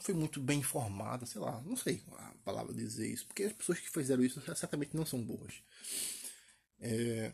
foi 0.07 0.13
muito 0.13 0.39
bem 0.39 0.59
informada, 0.59 1.25
sei 1.25 1.41
lá, 1.41 1.61
não 1.61 1.75
sei 1.75 2.03
a 2.17 2.33
palavra 2.45 2.73
dizer 2.73 3.11
isso, 3.11 3.25
porque 3.27 3.43
as 3.43 3.53
pessoas 3.53 3.79
que 3.79 3.89
fizeram 3.89 4.23
isso 4.23 4.41
certamente 4.55 4.95
não 4.95 5.05
são 5.05 5.21
boas. 5.21 5.61
É, 6.79 7.33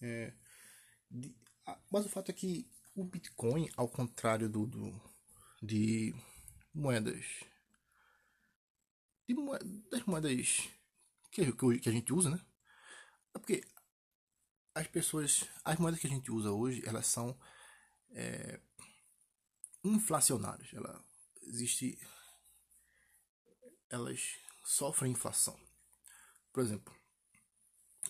é, 0.00 0.32
mas 1.90 2.06
o 2.06 2.08
fato 2.08 2.30
é 2.30 2.34
que 2.34 2.66
o 2.94 3.04
Bitcoin, 3.04 3.68
ao 3.76 3.88
contrário 3.88 4.48
do, 4.48 4.66
do 4.66 5.12
de 5.62 6.14
moedas, 6.74 7.24
de 9.34 9.40
moedas, 9.40 9.68
das 9.90 10.04
moedas 10.04 10.68
que, 11.30 11.52
que 11.80 11.88
a 11.88 11.92
gente 11.92 12.12
usa, 12.12 12.30
né? 12.30 12.40
É 13.34 13.38
porque 13.38 13.62
as 14.74 14.86
pessoas, 14.86 15.44
as 15.64 15.78
moedas 15.78 16.00
que 16.00 16.06
a 16.06 16.10
gente 16.10 16.30
usa 16.30 16.50
hoje, 16.50 16.82
elas 16.86 17.06
são 17.06 17.38
é, 18.10 18.60
inflacionárias. 19.84 20.72
Ela 20.72 21.02
existe 21.42 21.98
elas 23.90 24.38
sofrem 24.64 25.12
inflação. 25.12 25.58
Por 26.52 26.62
exemplo, 26.62 26.94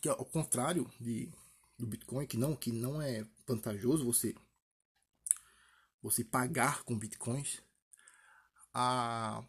que 0.00 0.09
ao 0.09 0.25
contrário 0.25 0.91
de 1.00 1.33
do 1.79 1.87
Bitcoin, 1.87 2.26
que 2.26 2.37
não 2.37 2.55
que 2.55 2.71
não 2.71 3.02
é 3.02 3.26
vantajoso 3.47 4.05
você 4.05 4.35
você 6.00 6.25
pagar 6.25 6.83
com 6.83 6.99
bitcoins, 6.99 7.62
a 8.75 9.45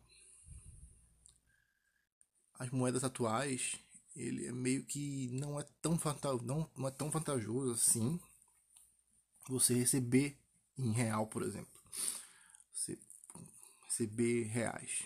as 2.63 2.69
moedas 2.71 3.03
atuais 3.03 3.75
ele 4.15 4.47
é 4.47 4.51
meio 4.51 4.83
que 4.85 5.29
não 5.31 5.59
é 5.59 5.65
tão 5.81 5.99
não, 6.43 6.69
não 6.77 6.87
é 6.87 6.91
tão 6.91 7.09
vantajoso 7.09 7.71
assim 7.71 8.19
você 9.49 9.73
receber 9.73 10.37
em 10.77 10.91
real, 10.91 11.27
por 11.27 11.43
exemplo 11.43 11.73
receber 13.93 14.43
reais. 14.45 15.05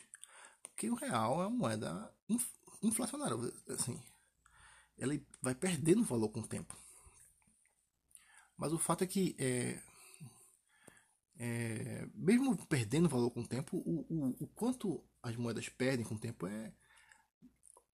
Porque 0.64 0.90
o 0.90 0.96
real 0.96 1.42
é 1.42 1.48
uma 1.48 1.50
moeda 1.50 2.14
inflacionária, 2.82 3.36
assim. 3.70 4.02
Ela 4.98 5.20
vai 5.42 5.54
perdendo 5.54 6.04
valor 6.04 6.30
com 6.30 6.40
o 6.40 6.48
tempo. 6.48 6.76
Mas 8.56 8.74
o 8.74 8.80
fato 8.80 9.04
é 9.04 9.08
que, 9.08 9.36
é, 9.38 9.80
é, 11.38 12.08
mesmo 12.16 12.58
perdendo 12.66 13.10
valor 13.10 13.30
com 13.30 13.42
o 13.42 13.48
tempo, 13.48 13.78
o, 13.78 14.06
o, 14.10 14.44
o 14.44 14.48
quanto 14.48 15.04
as 15.22 15.36
moedas 15.36 15.70
perdem 15.70 16.06
com 16.06 16.16
o 16.16 16.20
tempo 16.20 16.48
é 16.48 16.74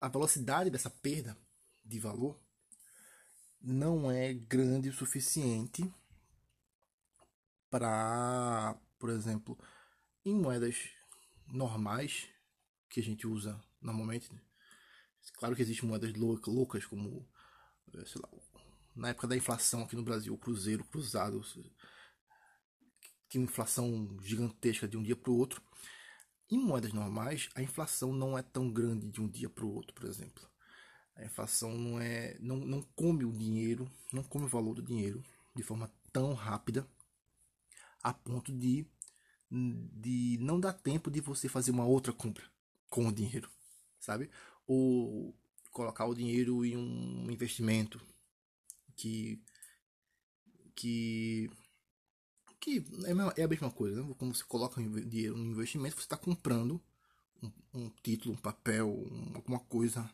a 0.04 0.10
velocidade 0.10 0.70
dessa 0.70 0.90
perda 0.90 1.38
de 1.82 1.98
valor 1.98 2.38
não 3.62 4.12
é 4.12 4.34
grande 4.34 4.90
o 4.90 4.94
suficiente 4.94 5.90
para, 7.70 8.78
por 9.00 9.10
exemplo, 9.10 9.58
em 10.26 10.36
moedas 10.36 10.90
normais 11.48 12.28
que 12.90 13.00
a 13.00 13.04
gente 13.04 13.26
usa 13.26 13.58
normalmente. 13.82 14.30
Claro 15.38 15.56
que 15.56 15.62
existem 15.62 15.88
moedas 15.88 16.14
loucas, 16.16 16.86
como, 16.86 17.26
eh, 17.94 18.06
sei 18.06 18.22
lá, 18.22 18.30
na 18.94 19.08
época 19.08 19.28
da 19.28 19.38
inflação 19.38 19.84
aqui 19.84 19.96
no 19.96 20.04
Brasil, 20.04 20.34
o 20.34 20.38
Cruzeiro 20.38 20.84
Cruzado, 20.84 21.42
que 23.30 23.38
uma 23.38 23.46
inflação 23.46 24.20
gigantesca 24.22 24.86
de 24.86 24.98
um 24.98 25.02
dia 25.02 25.16
para 25.16 25.32
o 25.32 25.38
outro. 25.38 25.64
Em 26.54 26.60
moedas 26.60 26.94
normais, 26.94 27.50
a 27.56 27.64
inflação 27.64 28.14
não 28.14 28.38
é 28.38 28.44
tão 28.44 28.70
grande 28.70 29.10
de 29.10 29.20
um 29.20 29.28
dia 29.28 29.50
para 29.50 29.66
o 29.66 29.74
outro, 29.74 29.92
por 29.92 30.08
exemplo. 30.08 30.48
A 31.16 31.26
inflação 31.26 31.76
não 31.76 32.00
é, 32.00 32.38
não, 32.40 32.58
não 32.58 32.84
come 32.96 33.26
o 33.26 33.32
dinheiro, 33.32 33.92
não 34.12 34.22
come 34.22 34.46
o 34.46 34.48
valor 34.48 34.76
do 34.76 34.84
dinheiro 34.84 35.24
de 35.56 35.64
forma 35.64 35.92
tão 36.12 36.36
rápida 36.36 36.88
a 38.04 38.14
ponto 38.14 38.54
de, 38.54 38.86
de 39.50 40.38
não 40.42 40.60
dar 40.60 40.74
tempo 40.74 41.10
de 41.10 41.22
você 41.22 41.50
fazer 41.50 41.72
uma 41.72 41.86
outra 41.86 42.14
compra 42.14 42.44
com 42.88 43.08
o 43.08 43.12
dinheiro, 43.12 43.50
sabe? 44.00 44.30
Ou 44.68 45.34
colocar 45.72 46.06
o 46.06 46.14
dinheiro 46.14 46.64
em 46.64 46.78
um 46.78 47.32
investimento 47.32 48.00
que 48.96 49.42
que 50.76 51.50
que 52.64 52.78
é, 53.06 53.42
é 53.42 53.44
a 53.44 53.48
mesma 53.48 53.70
coisa, 53.70 54.02
né? 54.02 54.16
Quando 54.18 54.34
você 54.34 54.44
coloca 54.46 54.82
dinheiro 54.82 55.36
no 55.36 55.52
investimento, 55.52 55.98
você 55.98 56.04
está 56.04 56.16
comprando 56.16 56.82
um, 57.42 57.52
um, 57.74 57.90
título, 58.02 58.34
um 58.34 58.38
papel, 58.38 58.88
um, 58.88 59.36
alguma 59.36 59.60
coisa 59.60 60.10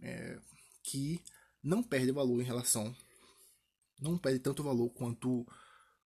é, 0.00 0.40
que 0.80 1.20
não 1.60 1.82
perde 1.82 2.12
valor 2.12 2.40
em 2.40 2.44
relação, 2.44 2.94
não 4.00 4.16
perde 4.16 4.38
tanto 4.38 4.62
valor 4.62 4.90
quanto, 4.90 5.44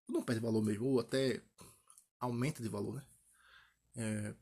não 0.08 0.22
perde 0.22 0.40
valor 0.40 0.62
mesmo, 0.64 0.86
ou 0.86 1.00
até 1.00 1.42
aumenta 2.18 2.62
de 2.62 2.70
valor, 2.70 2.94
né? 2.94 3.06
É, 3.94 4.34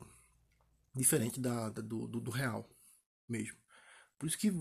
diferente 0.95 1.41
da, 1.41 1.69
da 1.71 1.83
do, 1.83 2.07
do, 2.07 2.21
do 2.21 2.31
real 2.31 2.71
mesmo. 3.29 3.59
Por 4.17 4.29
isso 4.29 4.39
que 4.39 4.53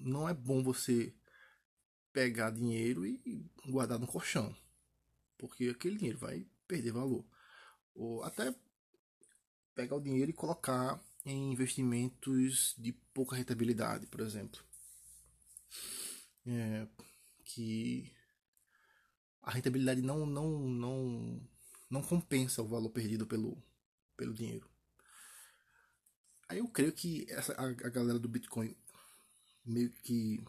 não 0.00 0.26
é 0.26 0.32
bom 0.32 0.62
você 0.62 1.14
pegar 2.10 2.50
dinheiro 2.50 3.04
e 3.04 3.50
guardar 3.66 3.98
no 3.98 4.06
colchão 4.06 4.56
porque 5.42 5.70
aquele 5.70 5.96
dinheiro 5.96 6.18
vai 6.18 6.46
perder 6.68 6.92
valor. 6.92 7.24
Ou 7.96 8.22
até 8.22 8.54
pegar 9.74 9.96
o 9.96 10.00
dinheiro 10.00 10.30
e 10.30 10.34
colocar 10.34 11.02
em 11.26 11.50
investimentos 11.50 12.76
de 12.78 12.92
pouca 13.12 13.34
rentabilidade, 13.34 14.06
por 14.06 14.20
exemplo. 14.20 14.62
É, 16.46 16.86
que 17.44 18.14
a 19.42 19.50
rentabilidade 19.50 20.00
não, 20.00 20.24
não, 20.24 20.60
não, 20.60 21.50
não 21.90 22.02
compensa 22.02 22.62
o 22.62 22.68
valor 22.68 22.90
perdido 22.90 23.26
pelo, 23.26 23.60
pelo 24.16 24.32
dinheiro. 24.32 24.70
Aí 26.48 26.58
eu 26.58 26.68
creio 26.68 26.92
que 26.92 27.26
essa, 27.28 27.52
a, 27.54 27.64
a 27.64 27.90
galera 27.90 28.20
do 28.20 28.28
Bitcoin 28.28 28.76
meio 29.64 29.90
que 29.90 30.40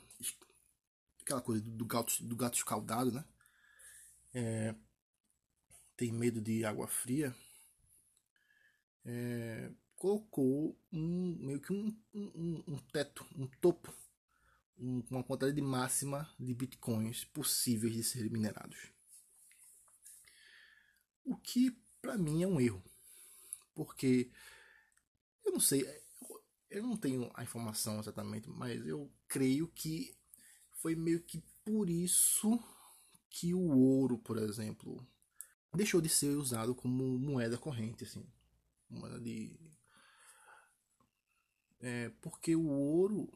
aquela 1.24 1.42
coisa 1.42 1.64
do, 1.64 1.72
do 1.72 1.86
gato, 1.86 2.24
do 2.24 2.36
gato 2.36 2.58
escaldado, 2.58 3.12
né? 3.12 3.26
É, 4.34 4.76
tem 5.96 6.12
medo 6.12 6.42
de 6.42 6.66
água 6.66 6.88
fria, 6.88 7.36
é, 9.06 9.72
colocou 9.96 10.78
um, 10.92 11.38
meio 11.40 11.62
que 11.62 11.72
um, 11.72 11.96
um, 12.14 12.64
um 12.68 12.78
teto, 12.92 13.26
um 13.36 13.48
topo, 13.48 13.94
um, 14.78 15.04
uma 15.10 15.24
quantidade 15.24 15.62
máxima 15.62 16.30
de 16.40 16.54
bitcoins 16.54 17.24
possíveis 17.26 17.94
de 17.94 18.04
serem 18.04 18.30
minerados. 18.30 18.92
O 21.24 21.38
que 21.38 21.72
para 22.02 22.18
mim 22.18 22.44
é 22.44 22.48
um 22.48 22.60
erro, 22.60 22.84
porque 23.74 24.30
eu 25.46 25.54
não 25.54 25.60
sei, 25.60 25.86
eu 26.70 26.84
não 26.84 26.98
tenho 26.98 27.32
a 27.34 27.44
informação 27.44 28.00
exatamente, 28.00 28.50
mas 28.50 28.86
eu 28.86 29.10
creio 29.28 29.68
que 29.70 30.18
foi 30.72 30.96
meio 30.96 31.22
que 31.24 31.42
por 31.64 31.90
isso 31.90 32.60
que 33.34 33.52
o 33.52 33.76
ouro, 33.76 34.20
por 34.20 34.38
exemplo, 34.38 35.04
deixou 35.74 36.00
de 36.00 36.08
ser 36.08 36.38
usado 36.38 36.76
como 36.76 37.18
moeda 37.18 37.58
corrente, 37.58 38.04
assim, 38.04 38.24
moeda 38.88 39.20
de 39.20 39.60
é, 41.82 42.10
porque 42.22 42.56
o 42.56 42.68
ouro, 42.68 43.28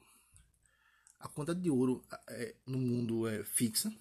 a 1.19 1.27
quantidade 1.27 1.61
de 1.61 1.69
ouro 1.71 2.05
é, 2.29 2.55
no 2.67 2.77
mundo 2.77 3.27
é 3.27 3.43
fixa, 3.43 3.91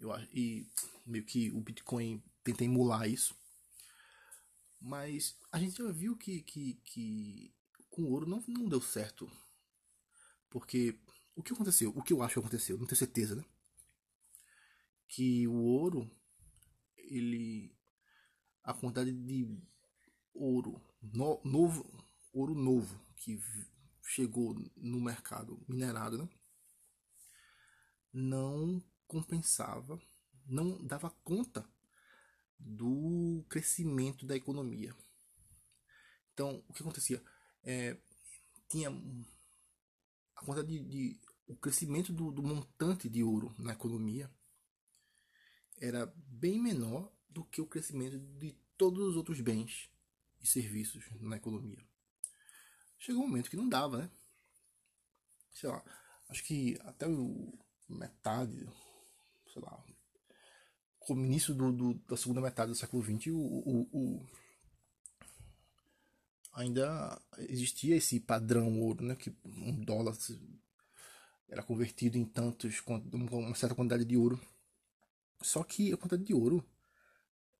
eu 0.00 0.12
acho, 0.12 0.28
e 0.34 0.66
meio 1.06 1.24
que 1.24 1.48
o 1.52 1.60
Bitcoin 1.60 2.20
tenta 2.42 2.64
emular 2.64 3.08
isso, 3.08 3.32
mas 4.80 5.36
a 5.52 5.60
gente 5.60 5.78
já 5.78 5.92
viu 5.92 6.16
que, 6.16 6.42
que, 6.42 6.74
que 6.82 7.54
com 7.88 8.02
ouro 8.10 8.26
não, 8.26 8.42
não 8.48 8.68
deu 8.68 8.82
certo, 8.82 9.30
porque 10.50 10.98
o 11.36 11.42
que 11.42 11.52
aconteceu, 11.52 11.90
o 11.94 12.02
que 12.02 12.12
eu 12.12 12.20
acho 12.20 12.34
que 12.34 12.40
aconteceu, 12.40 12.76
não 12.76 12.86
tenho 12.86 12.98
certeza, 12.98 13.36
né? 13.36 13.44
Que 15.10 15.46
o 15.48 15.54
ouro, 15.54 16.08
ele 16.96 17.76
a 18.62 18.72
quantidade 18.72 19.12
de 19.12 19.44
ouro 20.32 20.80
no, 21.02 21.40
novo, 21.44 21.84
ouro 22.32 22.54
novo 22.54 23.04
que 23.16 23.42
chegou 24.02 24.54
no 24.76 25.00
mercado 25.00 25.60
minerado, 25.68 26.16
né? 26.16 26.28
não 28.12 28.82
compensava, 29.06 30.00
não 30.46 30.84
dava 30.86 31.10
conta 31.24 31.68
do 32.56 33.44
crescimento 33.48 34.24
da 34.24 34.36
economia. 34.36 34.94
Então, 36.32 36.64
o 36.68 36.72
que 36.72 36.82
acontecia? 36.82 37.22
É, 37.64 38.00
tinha 38.68 38.90
a 40.36 40.44
quantidade 40.44 40.68
de, 40.68 40.84
de 40.84 41.20
o 41.48 41.56
crescimento 41.56 42.12
do, 42.12 42.30
do 42.30 42.42
montante 42.42 43.08
de 43.08 43.24
ouro 43.24 43.52
na 43.58 43.72
economia 43.72 44.30
era 45.80 46.06
bem 46.16 46.60
menor 46.60 47.10
do 47.28 47.44
que 47.44 47.60
o 47.60 47.66
crescimento 47.66 48.18
de 48.38 48.52
todos 48.76 49.00
os 49.08 49.16
outros 49.16 49.40
bens 49.40 49.90
e 50.40 50.46
serviços 50.46 51.04
na 51.20 51.36
economia. 51.36 51.84
Chegou 52.98 53.24
um 53.24 53.28
momento 53.28 53.50
que 53.50 53.56
não 53.56 53.68
dava, 53.68 53.98
né? 53.98 54.10
Sei 55.52 55.68
lá, 55.68 55.82
acho 56.28 56.44
que 56.44 56.78
até 56.82 57.08
o 57.08 57.58
metade, 57.88 58.68
sei 59.52 59.62
lá, 59.62 59.84
o 61.08 61.14
início 61.14 61.54
do, 61.54 61.72
do, 61.72 61.94
da 62.06 62.16
segunda 62.16 62.40
metade 62.40 62.70
do 62.70 62.76
século 62.76 63.02
XX, 63.02 63.28
o, 63.28 63.38
o, 63.38 63.88
o, 63.92 64.26
ainda 66.52 67.20
existia 67.38 67.96
esse 67.96 68.20
padrão 68.20 68.80
ouro, 68.80 69.04
né? 69.04 69.16
Que 69.16 69.34
um 69.44 69.82
dólar 69.82 70.16
era 71.48 71.62
convertido 71.62 72.16
em 72.16 72.24
tantos, 72.24 72.82
uma 72.86 73.54
certa 73.54 73.74
quantidade 73.74 74.04
de 74.04 74.16
ouro 74.16 74.40
só 75.42 75.62
que 75.64 75.92
a 75.92 75.96
quantidade 75.96 76.24
de 76.24 76.34
ouro 76.34 76.64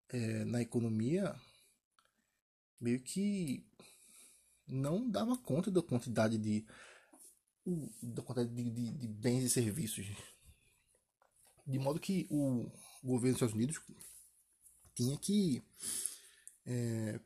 é, 0.08 0.44
na 0.44 0.60
economia 0.60 1.34
meio 2.80 3.00
que 3.00 3.66
não 4.66 5.08
dava 5.08 5.36
conta 5.36 5.70
da 5.70 5.82
quantidade 5.82 6.38
de 6.38 6.64
da 8.02 8.22
quantidade 8.22 8.52
de, 8.54 8.70
de, 8.70 8.90
de 8.92 9.06
bens 9.06 9.44
e 9.44 9.50
serviços. 9.50 10.06
De 11.66 11.78
modo 11.78 12.00
que 12.00 12.26
o 12.30 12.70
governo 13.02 13.34
dos 13.34 13.42
Estados 13.42 13.54
Unidos 13.54 13.80
tinha 14.94 15.16
que 15.18 15.62
é, 16.66 17.20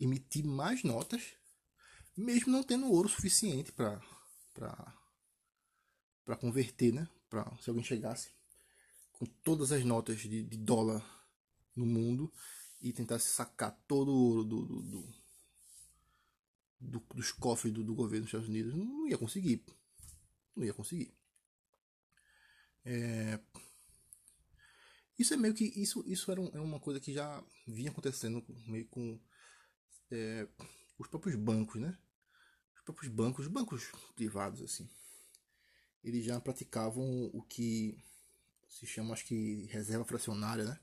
emitir 0.00 0.44
mais 0.44 0.82
notas 0.82 1.22
mesmo 2.16 2.52
não 2.52 2.62
tendo 2.62 2.90
ouro 2.90 3.08
suficiente 3.08 3.72
para 3.72 4.00
para 6.24 6.36
converter 6.36 6.92
né? 6.92 7.08
Para 7.28 7.56
se 7.58 7.68
alguém 7.68 7.84
chegasse 7.84 8.30
com 9.22 9.26
todas 9.44 9.70
as 9.70 9.84
notas 9.84 10.18
de, 10.18 10.42
de 10.42 10.56
dólar 10.56 11.00
no 11.76 11.86
mundo 11.86 12.32
e 12.80 12.92
tentasse 12.92 13.28
sacar 13.28 13.70
todo 13.86 14.10
o 14.10 14.20
ouro 14.20 14.42
do, 14.42 14.66
do, 14.66 14.82
do, 14.82 15.14
do 16.80 17.00
dos 17.14 17.30
cofres 17.30 17.72
do, 17.72 17.84
do, 17.84 17.94
governo 17.94 18.24
dos 18.24 18.30
Estados 18.30 18.48
Unidos, 18.48 18.74
não 18.74 19.06
ia 19.06 19.16
conseguir. 19.16 19.64
Não 20.56 20.64
ia 20.64 20.74
conseguir. 20.74 21.14
É... 22.84 23.38
Isso 25.16 25.34
é 25.34 25.36
meio 25.36 25.54
que. 25.54 25.66
Isso, 25.80 26.02
isso 26.04 26.32
era, 26.32 26.40
um, 26.40 26.48
era 26.48 26.60
uma 26.60 26.80
coisa 26.80 26.98
que 26.98 27.12
já 27.12 27.44
vinha 27.68 27.92
acontecendo 27.92 28.44
meio 28.66 28.88
com 28.88 29.20
é, 30.10 30.48
os 30.98 31.06
próprios 31.06 31.36
bancos, 31.36 31.80
né? 31.80 31.96
Os 32.74 32.82
próprios 32.82 33.12
bancos, 33.12 33.46
os 33.46 33.52
bancos 33.52 33.84
privados, 34.16 34.60
assim. 34.62 34.90
Eles 36.02 36.24
já 36.24 36.40
praticavam 36.40 37.30
o 37.32 37.40
que 37.40 38.02
se 38.72 38.86
chama 38.86 39.12
acho 39.12 39.26
que 39.26 39.66
reserva 39.66 40.04
fracionária, 40.04 40.64
né? 40.64 40.80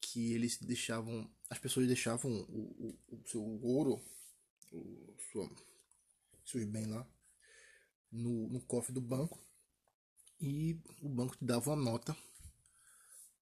Que 0.00 0.32
eles 0.32 0.56
deixavam, 0.58 1.30
as 1.50 1.58
pessoas 1.58 1.86
deixavam 1.86 2.30
o, 2.48 2.98
o, 3.10 3.16
o 3.16 3.28
seu 3.28 3.42
ouro, 3.42 4.02
o 4.72 5.16
sua, 5.30 5.50
seus 6.44 6.64
bens 6.64 6.86
lá, 6.86 7.06
no, 8.10 8.48
no 8.48 8.60
cofre 8.62 8.92
do 8.92 9.00
banco 9.00 9.38
e 10.40 10.80
o 11.02 11.08
banco 11.08 11.36
te 11.36 11.44
dava 11.44 11.70
uma 11.70 11.76
nota 11.76 12.16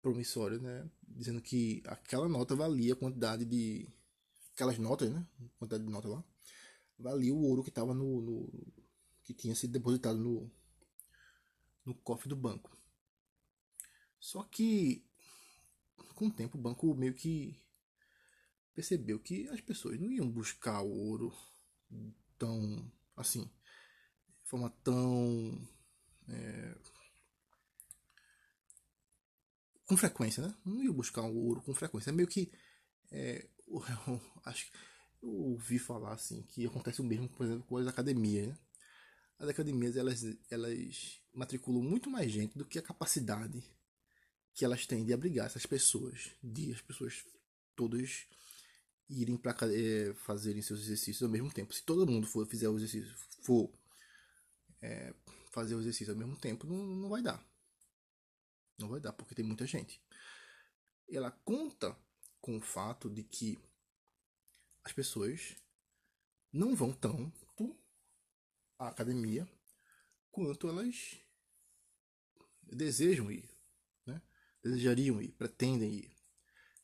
promissória, 0.01 0.59
né? 0.59 0.89
Dizendo 1.07 1.41
que 1.41 1.81
aquela 1.85 2.27
nota 2.27 2.55
valia 2.55 2.93
a 2.93 2.97
quantidade 2.97 3.45
de. 3.45 3.87
aquelas 4.53 4.77
notas, 4.77 5.09
né? 5.09 5.25
Quantidade 5.57 5.85
de 5.85 5.89
nota 5.89 6.09
lá. 6.09 6.23
valia 6.99 7.33
o 7.33 7.41
ouro 7.41 7.63
que 7.63 7.69
estava 7.69 7.93
no, 7.93 8.21
no, 8.21 8.73
que 9.23 9.33
tinha 9.33 9.55
sido 9.55 9.71
depositado 9.71 10.19
no, 10.19 10.51
no 11.85 11.95
cofre 11.95 12.29
do 12.29 12.35
banco. 12.35 12.77
Só 14.23 14.41
que 14.43 15.05
com 16.15 16.27
o 16.27 16.31
tempo 16.31 16.57
o 16.57 16.61
banco 16.61 16.95
meio 16.95 17.13
que 17.13 17.61
percebeu 18.73 19.19
que 19.19 19.49
as 19.49 19.59
pessoas 19.59 19.99
não 19.99 20.09
iam 20.09 20.31
buscar 20.31 20.81
o 20.81 20.89
ouro 20.89 21.35
tão 22.37 22.89
assim, 23.17 23.43
de 23.43 24.49
forma 24.49 24.69
tão 24.81 25.67
é, 26.29 26.77
com 29.85 29.97
frequência, 29.97 30.47
né? 30.47 30.55
Não 30.63 30.81
iam 30.81 30.93
buscar 30.93 31.23
o 31.23 31.35
ouro 31.35 31.61
com 31.61 31.75
frequência. 31.75 32.09
É 32.09 32.13
meio 32.13 32.29
que 32.29 32.49
é, 33.11 33.45
eu, 33.67 34.21
acho 34.45 34.71
que 34.71 34.77
eu 35.21 35.31
ouvi 35.31 35.77
falar 35.77 36.13
assim 36.13 36.43
que 36.43 36.65
acontece 36.65 37.01
o 37.01 37.03
mesmo, 37.03 37.27
por 37.27 37.45
exemplo, 37.45 37.65
com 37.67 37.75
as 37.75 37.87
academias. 37.87 38.47
Né? 38.47 38.57
As 39.37 39.49
academias 39.49 39.97
elas, 39.97 40.23
elas 40.49 41.21
matriculam 41.33 41.83
muito 41.83 42.09
mais 42.09 42.31
gente 42.31 42.57
do 42.57 42.63
que 42.63 42.79
a 42.79 42.81
capacidade 42.81 43.61
que 44.53 44.63
elas 44.63 44.85
têm 44.85 45.03
de 45.03 45.13
abrigar 45.13 45.47
essas 45.47 45.65
pessoas, 45.65 46.31
de 46.41 46.71
as 46.71 46.81
pessoas 46.81 47.25
todas 47.75 48.27
irem 49.09 49.37
para 49.37 49.55
é, 49.71 50.13
fazerem 50.13 50.61
seus 50.61 50.81
exercícios 50.81 51.23
ao 51.23 51.29
mesmo 51.29 51.51
tempo. 51.51 51.73
Se 51.73 51.83
todo 51.83 52.09
mundo 52.09 52.27
for 52.27 52.45
fizer 52.47 52.69
o 52.69 52.77
exercício, 52.77 53.13
for 53.43 53.71
é, 54.81 55.13
fazer 55.51 55.75
o 55.75 55.79
exercício 55.79 56.13
ao 56.13 56.17
mesmo 56.17 56.35
tempo, 56.37 56.65
não, 56.67 56.75
não 56.75 57.09
vai 57.09 57.21
dar. 57.21 57.43
Não 58.77 58.89
vai 58.89 58.99
dar 58.99 59.13
porque 59.13 59.35
tem 59.35 59.45
muita 59.45 59.65
gente. 59.65 60.01
Ela 61.09 61.31
conta 61.31 61.97
com 62.39 62.57
o 62.57 62.61
fato 62.61 63.09
de 63.09 63.23
que 63.23 63.57
as 64.83 64.91
pessoas 64.91 65.55
não 66.51 66.75
vão 66.75 66.91
tanto 66.91 67.77
à 68.77 68.89
academia 68.89 69.47
quanto 70.31 70.67
elas 70.67 71.17
desejam 72.63 73.31
ir? 73.31 73.52
Desejariam 74.63 75.21
ir, 75.21 75.31
pretendem 75.33 75.93
ir. 75.93 76.11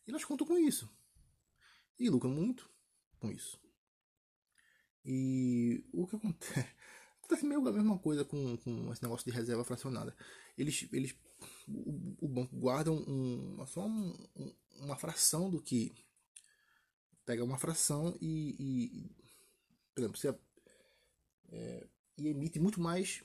E 0.05 0.11
elas 0.11 0.25
contam 0.25 0.45
com 0.45 0.57
isso. 0.57 0.89
E 1.97 2.09
lucram 2.09 2.31
muito 2.31 2.69
com 3.19 3.31
isso. 3.31 3.59
E 5.05 5.83
o 5.93 6.07
que 6.07 6.15
acontece? 6.15 6.59
Acontece 7.19 7.45
meio 7.45 7.67
a 7.67 7.71
mesma 7.71 7.99
coisa 7.99 8.25
com, 8.25 8.57
com 8.57 8.91
esse 8.91 9.03
negócio 9.03 9.25
de 9.25 9.37
reserva 9.37 9.63
fracionada. 9.63 10.15
Eles, 10.57 10.87
eles 10.91 11.15
o, 11.67 12.25
o 12.25 12.27
banco 12.27 12.55
guarda 12.55 12.91
um, 12.91 13.63
só 13.67 13.85
um, 13.85 14.13
uma 14.79 14.97
fração 14.97 15.49
do 15.49 15.61
que 15.61 15.93
pega 17.25 17.43
uma 17.43 17.59
fração 17.59 18.17
e, 18.19 18.55
e 18.59 19.15
por 19.93 20.01
exemplo, 20.01 20.17
você 20.17 20.35
é, 21.51 21.87
e 22.17 22.27
emite 22.27 22.59
muito 22.59 22.81
mais 22.81 23.23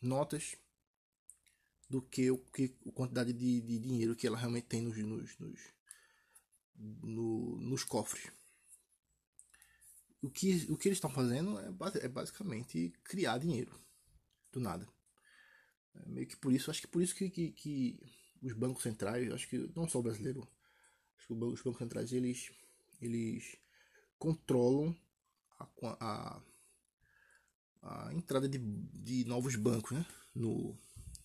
notas 0.00 0.56
do 1.88 2.02
que 2.02 2.30
o 2.30 2.38
que 2.38 2.74
a 2.86 2.92
quantidade 2.92 3.32
de, 3.32 3.60
de 3.60 3.78
dinheiro 3.78 4.14
que 4.14 4.26
ela 4.26 4.36
realmente 4.36 4.66
tem 4.66 4.82
nos, 4.82 4.96
nos, 4.98 5.38
nos, 5.38 5.60
no, 6.76 7.60
nos 7.60 7.84
cofres. 7.84 8.30
O 10.20 10.28
que, 10.28 10.66
o 10.68 10.76
que 10.76 10.88
eles 10.88 10.98
estão 10.98 11.10
fazendo 11.10 11.58
é, 11.60 11.70
é 12.02 12.08
basicamente 12.08 12.92
criar 13.04 13.38
dinheiro 13.38 13.72
do 14.52 14.60
nada. 14.60 14.86
É 15.94 16.08
meio 16.08 16.26
que 16.26 16.36
por 16.36 16.52
isso, 16.52 16.70
acho 16.70 16.82
que 16.82 16.88
por 16.88 17.02
isso 17.02 17.14
que, 17.14 17.30
que, 17.30 17.52
que 17.52 18.00
os 18.42 18.52
bancos 18.52 18.82
centrais, 18.82 19.32
acho 19.32 19.48
que 19.48 19.70
não 19.74 19.88
só 19.88 20.00
o 20.00 20.02
brasileiro, 20.02 20.46
acho 21.16 21.26
que 21.26 21.32
os 21.32 21.62
bancos 21.62 21.78
centrais 21.78 22.12
eles, 22.12 22.52
eles 23.00 23.56
controlam 24.18 24.94
a, 25.58 25.68
a, 26.00 26.42
a 27.82 28.14
entrada 28.14 28.48
de, 28.48 28.58
de 28.58 29.24
novos 29.24 29.56
bancos 29.56 29.92
né, 29.92 30.04
no, 30.34 30.76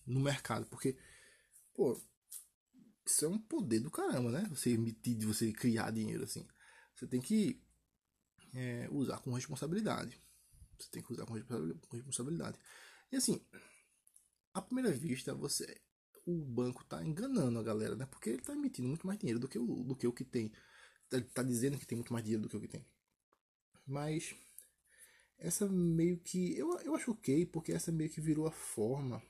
no 0.06 0.20
mercado, 0.20 0.66
porque 0.66 0.96
pô, 1.74 2.00
isso 3.06 3.24
é 3.24 3.28
um 3.28 3.38
poder 3.38 3.80
do 3.80 3.90
caramba, 3.90 4.30
né? 4.30 4.46
Você 4.50 4.70
emitir, 4.70 5.26
você 5.26 5.52
criar 5.52 5.90
dinheiro 5.90 6.24
assim. 6.24 6.46
Você 6.94 7.06
tem 7.06 7.20
que 7.20 7.62
é, 8.54 8.88
usar 8.90 9.18
com 9.18 9.32
responsabilidade. 9.32 10.20
Você 10.78 10.88
tem 10.90 11.02
que 11.02 11.12
usar 11.12 11.26
com 11.26 11.96
responsabilidade. 11.96 12.58
E 13.12 13.16
assim, 13.16 13.44
à 14.52 14.62
primeira 14.62 14.90
vista, 14.92 15.34
você 15.34 15.80
o 16.26 16.42
banco 16.44 16.82
está 16.82 17.04
enganando 17.04 17.58
a 17.58 17.62
galera, 17.62 17.94
né? 17.94 18.06
Porque 18.06 18.30
ele 18.30 18.38
está 18.38 18.54
emitindo 18.54 18.88
muito 18.88 19.06
mais 19.06 19.18
dinheiro 19.18 19.38
do 19.38 19.48
que 19.48 19.58
o, 19.58 19.84
do 19.84 19.94
que 19.94 20.06
o 20.06 20.12
que 20.12 20.24
tem. 20.24 20.52
Ele 21.12 21.22
está 21.22 21.42
dizendo 21.42 21.78
que 21.78 21.86
tem 21.86 21.96
muito 21.96 22.12
mais 22.12 22.24
dinheiro 22.24 22.42
do 22.42 22.48
que 22.48 22.56
o 22.56 22.60
que 22.60 22.68
tem. 22.68 22.84
Mas 23.86 24.34
essa 25.38 25.68
meio 25.68 26.18
que. 26.18 26.56
Eu, 26.56 26.78
eu 26.80 26.94
acho 26.94 27.12
ok, 27.12 27.46
porque 27.46 27.72
essa 27.72 27.92
meio 27.92 28.10
que 28.10 28.20
virou 28.20 28.46
a 28.46 28.52
forma. 28.52 29.22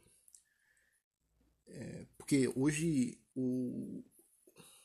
É, 1.67 2.07
porque 2.17 2.53
hoje 2.55 3.19
o, 3.35 4.03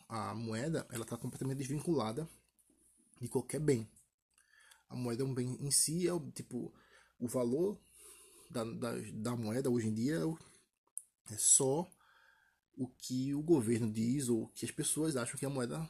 a 0.07 0.33
moeda 0.33 0.87
ela 0.91 1.03
está 1.03 1.17
completamente 1.17 1.57
desvinculada 1.59 2.27
de 3.21 3.27
qualquer 3.27 3.59
bem. 3.59 3.89
A 4.89 4.95
moeda 4.95 5.23
é 5.23 5.25
um 5.25 5.33
bem 5.33 5.57
em 5.59 5.71
si, 5.71 6.07
é 6.07 6.13
o 6.13 6.31
tipo 6.31 6.73
o 7.19 7.27
valor 7.27 7.79
da, 8.49 8.63
da, 8.63 8.93
da 9.13 9.35
moeda 9.35 9.69
hoje 9.69 9.87
em 9.87 9.93
dia 9.93 10.19
é 11.29 11.37
só 11.37 11.87
o 12.75 12.87
que 12.87 13.33
o 13.35 13.43
governo 13.43 13.91
diz 13.91 14.29
ou 14.29 14.47
que 14.47 14.65
as 14.65 14.71
pessoas 14.71 15.15
acham 15.15 15.37
que 15.37 15.45
a 15.45 15.49
moeda 15.49 15.87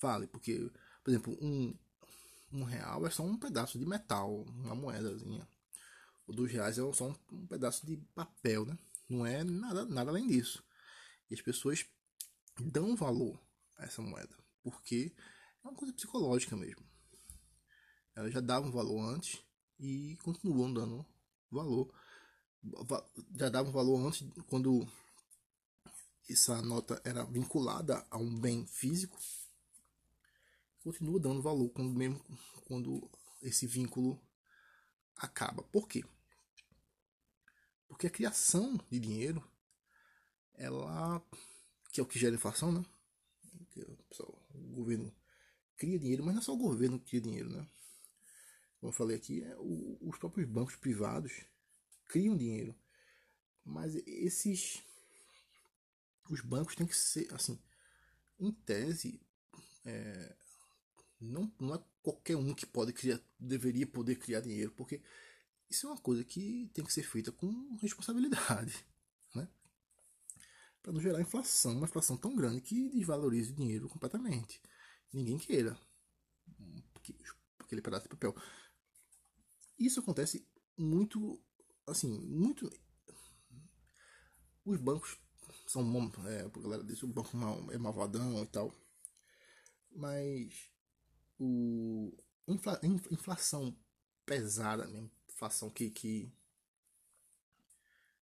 vale. 0.00 0.26
Porque, 0.26 0.70
por 1.02 1.10
exemplo, 1.10 1.38
um, 1.40 1.74
um 2.52 2.64
real 2.64 3.06
é 3.06 3.10
só 3.10 3.22
um 3.22 3.36
pedaço 3.36 3.78
de 3.78 3.86
metal, 3.86 4.42
uma 4.42 4.74
moedazinha. 4.74 5.48
O 6.26 6.32
dois 6.32 6.52
reais 6.52 6.78
é 6.78 6.92
só 6.92 7.08
um, 7.08 7.14
um 7.32 7.46
pedaço 7.46 7.86
de 7.86 7.96
papel, 8.14 8.64
né? 8.66 8.78
Não 9.10 9.26
é 9.26 9.42
nada, 9.42 9.84
nada 9.86 10.10
além 10.10 10.28
disso. 10.28 10.64
E 11.28 11.34
as 11.34 11.42
pessoas 11.42 11.84
dão 12.60 12.94
valor 12.94 13.42
a 13.76 13.84
essa 13.84 14.00
moeda, 14.00 14.36
porque 14.62 15.12
é 15.64 15.68
uma 15.68 15.74
coisa 15.74 15.92
psicológica 15.92 16.56
mesmo. 16.56 16.88
Elas 18.14 18.32
já 18.32 18.40
davam 18.40 18.70
valor 18.70 19.00
antes 19.00 19.42
e 19.80 20.16
continuam 20.22 20.72
dando 20.72 21.04
valor. 21.50 21.92
Já 23.36 23.48
davam 23.48 23.72
valor 23.72 24.06
antes 24.06 24.24
quando 24.46 24.86
essa 26.28 26.62
nota 26.62 27.00
era 27.04 27.24
vinculada 27.24 28.06
a 28.10 28.16
um 28.16 28.38
bem 28.38 28.64
físico. 28.66 29.18
Continua 30.84 31.18
dando 31.18 31.42
valor 31.42 31.68
quando 31.70 31.92
mesmo 31.92 32.24
quando 32.64 33.10
esse 33.42 33.66
vínculo 33.66 34.22
acaba. 35.16 35.64
Por 35.64 35.88
quê? 35.88 36.04
Porque 37.90 38.06
a 38.06 38.10
criação 38.10 38.78
de 38.88 39.00
dinheiro, 39.00 39.44
ela 40.54 41.20
que 41.92 42.00
é 42.00 42.02
o 42.04 42.06
que 42.06 42.20
gera 42.20 42.36
inflação, 42.36 42.70
né? 42.70 42.84
O 44.54 44.74
governo 44.74 45.12
cria 45.76 45.98
dinheiro, 45.98 46.24
mas 46.24 46.34
não 46.34 46.40
é 46.40 46.44
só 46.44 46.54
o 46.54 46.56
governo 46.56 47.00
que 47.00 47.06
cria 47.06 47.20
dinheiro, 47.20 47.50
né? 47.50 47.66
Como 48.78 48.92
eu 48.92 48.96
falei 48.96 49.16
aqui, 49.16 49.42
é 49.42 49.56
o, 49.58 49.98
os 50.00 50.16
próprios 50.18 50.48
bancos 50.48 50.76
privados 50.76 51.32
criam 52.06 52.36
dinheiro. 52.36 52.74
Mas 53.64 53.96
esses. 54.06 54.80
Os 56.30 56.40
bancos 56.42 56.76
têm 56.76 56.86
que 56.86 56.96
ser, 56.96 57.26
assim, 57.34 57.58
em 58.38 58.52
tese, 58.52 59.20
é, 59.84 60.36
não, 61.20 61.52
não 61.58 61.74
é 61.74 61.84
qualquer 62.04 62.36
um 62.36 62.54
que 62.54 62.64
pode 62.64 62.92
criar, 62.92 63.20
deveria 63.36 63.84
poder 63.84 64.14
criar 64.14 64.40
dinheiro, 64.40 64.70
porque 64.76 65.02
isso 65.70 65.86
é 65.86 65.90
uma 65.90 66.00
coisa 66.00 66.24
que 66.24 66.68
tem 66.74 66.84
que 66.84 66.92
ser 66.92 67.04
feita 67.04 67.30
com 67.30 67.76
responsabilidade, 67.80 68.84
né? 69.34 69.48
Para 70.82 70.92
não 70.92 71.00
gerar 71.00 71.20
inflação, 71.20 71.76
uma 71.76 71.86
inflação 71.86 72.16
tão 72.16 72.34
grande 72.34 72.60
que 72.60 72.88
desvalorize 72.90 73.52
o 73.52 73.54
dinheiro 73.54 73.88
completamente. 73.88 74.60
Ninguém 75.12 75.38
queira 75.38 75.78
aquele 77.58 77.80
pedaço 77.80 78.04
de 78.04 78.08
papel. 78.08 78.34
Isso 79.78 80.00
acontece 80.00 80.46
muito, 80.76 81.40
assim, 81.86 82.18
muito. 82.26 82.70
Os 84.64 84.78
bancos 84.80 85.16
são, 85.66 85.82
é, 86.26 86.42
a 86.42 86.48
galera 86.48 86.82
diz 86.82 87.02
o 87.02 87.06
banco 87.06 87.30
é 87.72 87.78
malvadão 87.78 88.42
e 88.42 88.46
tal, 88.48 88.74
mas 89.92 90.70
o 91.38 92.12
infla, 92.46 92.80
inflação 93.10 93.76
pesada 94.26 94.86
mesmo, 94.88 95.10
inflação 95.40 95.70
que, 95.70 95.88
que 95.88 96.30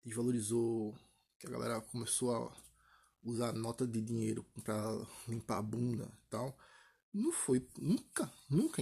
desvalorizou, 0.03 0.97
que 1.37 1.45
a 1.45 1.49
galera 1.51 1.79
começou 1.79 2.35
a 2.35 2.51
usar 3.23 3.53
nota 3.53 3.85
de 3.85 4.01
dinheiro 4.01 4.43
para 4.63 4.75
limpar 5.27 5.59
a 5.59 5.61
bunda 5.61 6.11
e 6.11 6.29
tal, 6.29 6.57
não 7.13 7.31
foi 7.31 7.67
nunca, 7.77 8.33
nunca, 8.49 8.81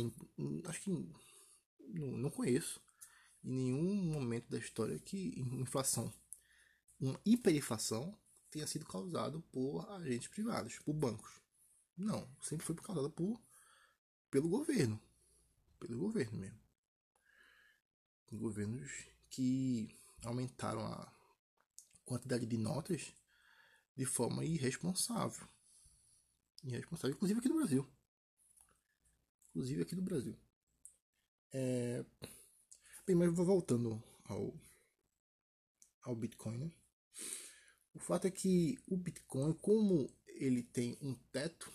acho 0.69 0.81
que 0.81 0.89
não, 0.89 2.17
não 2.17 2.29
conheço 2.29 2.81
em 3.43 3.51
nenhum 3.51 3.95
momento 3.95 4.49
da 4.49 4.57
história 4.57 4.97
que 4.97 5.37
inflação, 5.37 6.11
uma 6.97 7.19
hiperinflação 7.25 8.17
tenha 8.49 8.65
sido 8.65 8.85
causado 8.85 9.41
por 9.51 9.89
agentes 9.91 10.29
privados, 10.29 10.79
por 10.79 10.93
bancos. 10.93 11.41
Não, 11.97 12.29
sempre 12.41 12.65
foi 12.65 12.75
causada 12.75 13.09
por 13.09 13.41
pelo 14.29 14.47
governo, 14.47 15.01
pelo 15.79 15.99
governo 15.99 16.39
mesmo. 16.39 16.60
Governos 18.31 18.89
que 19.29 19.89
aumentaram 20.23 20.85
a 20.85 21.11
quantidade 22.05 22.45
de 22.45 22.57
notas 22.57 23.13
de 23.95 24.05
forma 24.05 24.45
irresponsável. 24.45 25.47
Irresponsável, 26.63 27.15
inclusive 27.15 27.39
aqui 27.39 27.49
no 27.49 27.55
Brasil. 27.55 27.87
Inclusive 29.49 29.81
aqui 29.81 29.95
no 29.95 30.01
Brasil. 30.01 30.37
É... 31.51 32.05
Bem, 33.05 33.15
mas 33.15 33.33
voltando 33.33 34.01
ao, 34.25 34.53
ao 36.03 36.15
Bitcoin, 36.15 36.57
né? 36.57 36.71
O 37.93 37.99
fato 37.99 38.27
é 38.27 38.31
que 38.31 38.79
o 38.87 38.95
Bitcoin, 38.95 39.53
como 39.55 40.09
ele 40.27 40.63
tem 40.63 40.97
um 41.01 41.13
teto, 41.31 41.71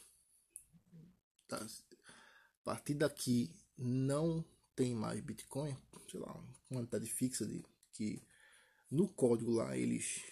tá, 1.47 1.59
a 1.59 2.64
partir 2.64 2.95
daqui 2.95 3.55
não 3.77 4.45
tem 4.76 4.94
mais 4.94 5.20
Bitcoin, 5.20 5.76
sei 6.08 6.20
lá, 6.20 6.32
uma 6.70 6.80
quantidade 6.80 7.10
fixa 7.10 7.46
de 7.46 7.64
que 7.92 8.22
no 8.90 9.08
código 9.08 9.50
lá 9.50 9.76
eles 9.76 10.22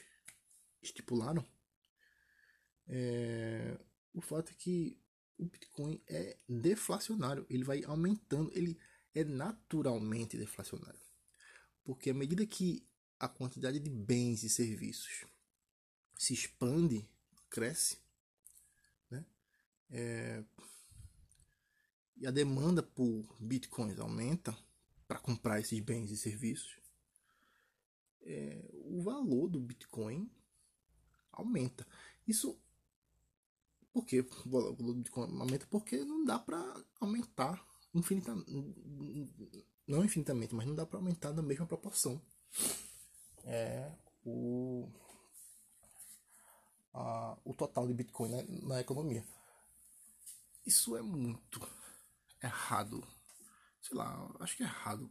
estipularam. 0.82 1.44
É, 2.86 3.76
o 4.12 4.20
fato 4.20 4.52
é 4.52 4.54
que 4.54 5.00
o 5.38 5.46
Bitcoin 5.46 6.00
é 6.06 6.36
deflacionário, 6.46 7.46
ele 7.48 7.64
vai 7.64 7.82
aumentando, 7.84 8.52
ele 8.54 8.78
é 9.14 9.24
naturalmente 9.24 10.36
deflacionário. 10.36 11.00
Porque 11.82 12.10
à 12.10 12.14
medida 12.14 12.46
que 12.46 12.86
a 13.18 13.28
quantidade 13.28 13.80
de 13.80 13.90
bens 13.90 14.42
e 14.44 14.50
serviços 14.50 15.24
se 16.16 16.34
expande, 16.34 17.08
cresce, 17.48 17.98
né? 19.10 19.24
É, 19.90 20.44
e 22.24 22.26
a 22.26 22.30
demanda 22.30 22.82
por 22.82 23.36
bitcoins 23.38 23.98
aumenta 23.98 24.56
para 25.06 25.18
comprar 25.18 25.60
esses 25.60 25.78
bens 25.80 26.10
e 26.10 26.16
serviços, 26.16 26.74
é, 28.22 28.66
o 28.86 29.02
valor 29.02 29.46
do 29.46 29.60
bitcoin 29.60 30.30
aumenta. 31.30 31.86
Isso 32.26 32.58
porque 33.92 34.20
o 34.20 34.48
valor 34.48 34.74
do 34.74 34.94
bitcoin 34.94 35.38
aumenta 35.38 35.66
porque 35.66 36.02
não 36.02 36.24
dá 36.24 36.38
para 36.38 36.58
aumentar 36.98 37.62
infinitamente, 37.92 38.50
não 39.86 40.02
infinitamente, 40.02 40.54
mas 40.54 40.66
não 40.66 40.74
dá 40.74 40.86
para 40.86 40.98
aumentar 40.98 41.30
na 41.34 41.42
mesma 41.42 41.66
proporção. 41.66 42.18
É 43.44 43.92
o 44.24 44.88
a, 46.94 47.36
o 47.44 47.52
total 47.52 47.86
de 47.86 47.92
Bitcoin 47.92 48.30
né, 48.30 48.46
na 48.62 48.80
economia. 48.80 49.22
Isso 50.64 50.96
é 50.96 51.02
muito 51.02 51.60
errado. 52.44 53.06
Sei 53.80 53.96
lá, 53.96 54.30
acho 54.40 54.56
que 54.56 54.62
é 54.62 54.66
errado. 54.66 55.10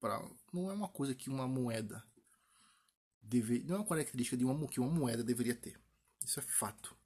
Pra, 0.00 0.20
não 0.52 0.70
é 0.70 0.74
uma 0.74 0.88
coisa 0.88 1.14
que 1.14 1.30
uma 1.30 1.48
moeda 1.48 2.04
deve, 3.22 3.62
não 3.64 3.76
é 3.76 3.78
uma 3.78 3.88
característica 3.88 4.36
de 4.36 4.44
uma 4.44 4.68
que 4.68 4.80
uma 4.80 4.90
moeda 4.90 5.24
deveria 5.24 5.54
ter. 5.54 5.80
Isso 6.24 6.38
é 6.38 6.42
fato. 6.42 6.96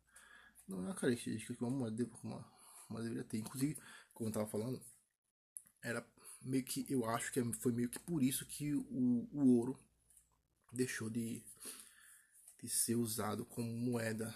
Não 0.66 0.78
é 0.78 0.80
uma 0.82 0.94
característica 0.94 1.54
que 1.54 1.62
uma 1.62 1.70
moeda, 1.70 2.08
uma, 2.22 2.44
uma 2.90 3.02
deveria 3.02 3.24
ter. 3.24 3.38
Inclusive, 3.38 3.80
como 4.12 4.28
eu 4.28 4.30
estava 4.30 4.46
falando, 4.46 4.82
era 5.82 6.06
meio 6.42 6.64
que 6.64 6.86
eu 6.88 7.04
acho 7.04 7.32
que 7.32 7.42
foi 7.54 7.72
meio 7.72 7.88
que 7.88 7.98
por 7.98 8.22
isso 8.22 8.46
que 8.46 8.74
o, 8.74 9.28
o 9.32 9.56
ouro 9.56 9.78
deixou 10.72 11.10
de 11.10 11.42
de 12.60 12.68
ser 12.68 12.96
usado 12.96 13.44
como 13.44 13.68
moeda 13.68 14.34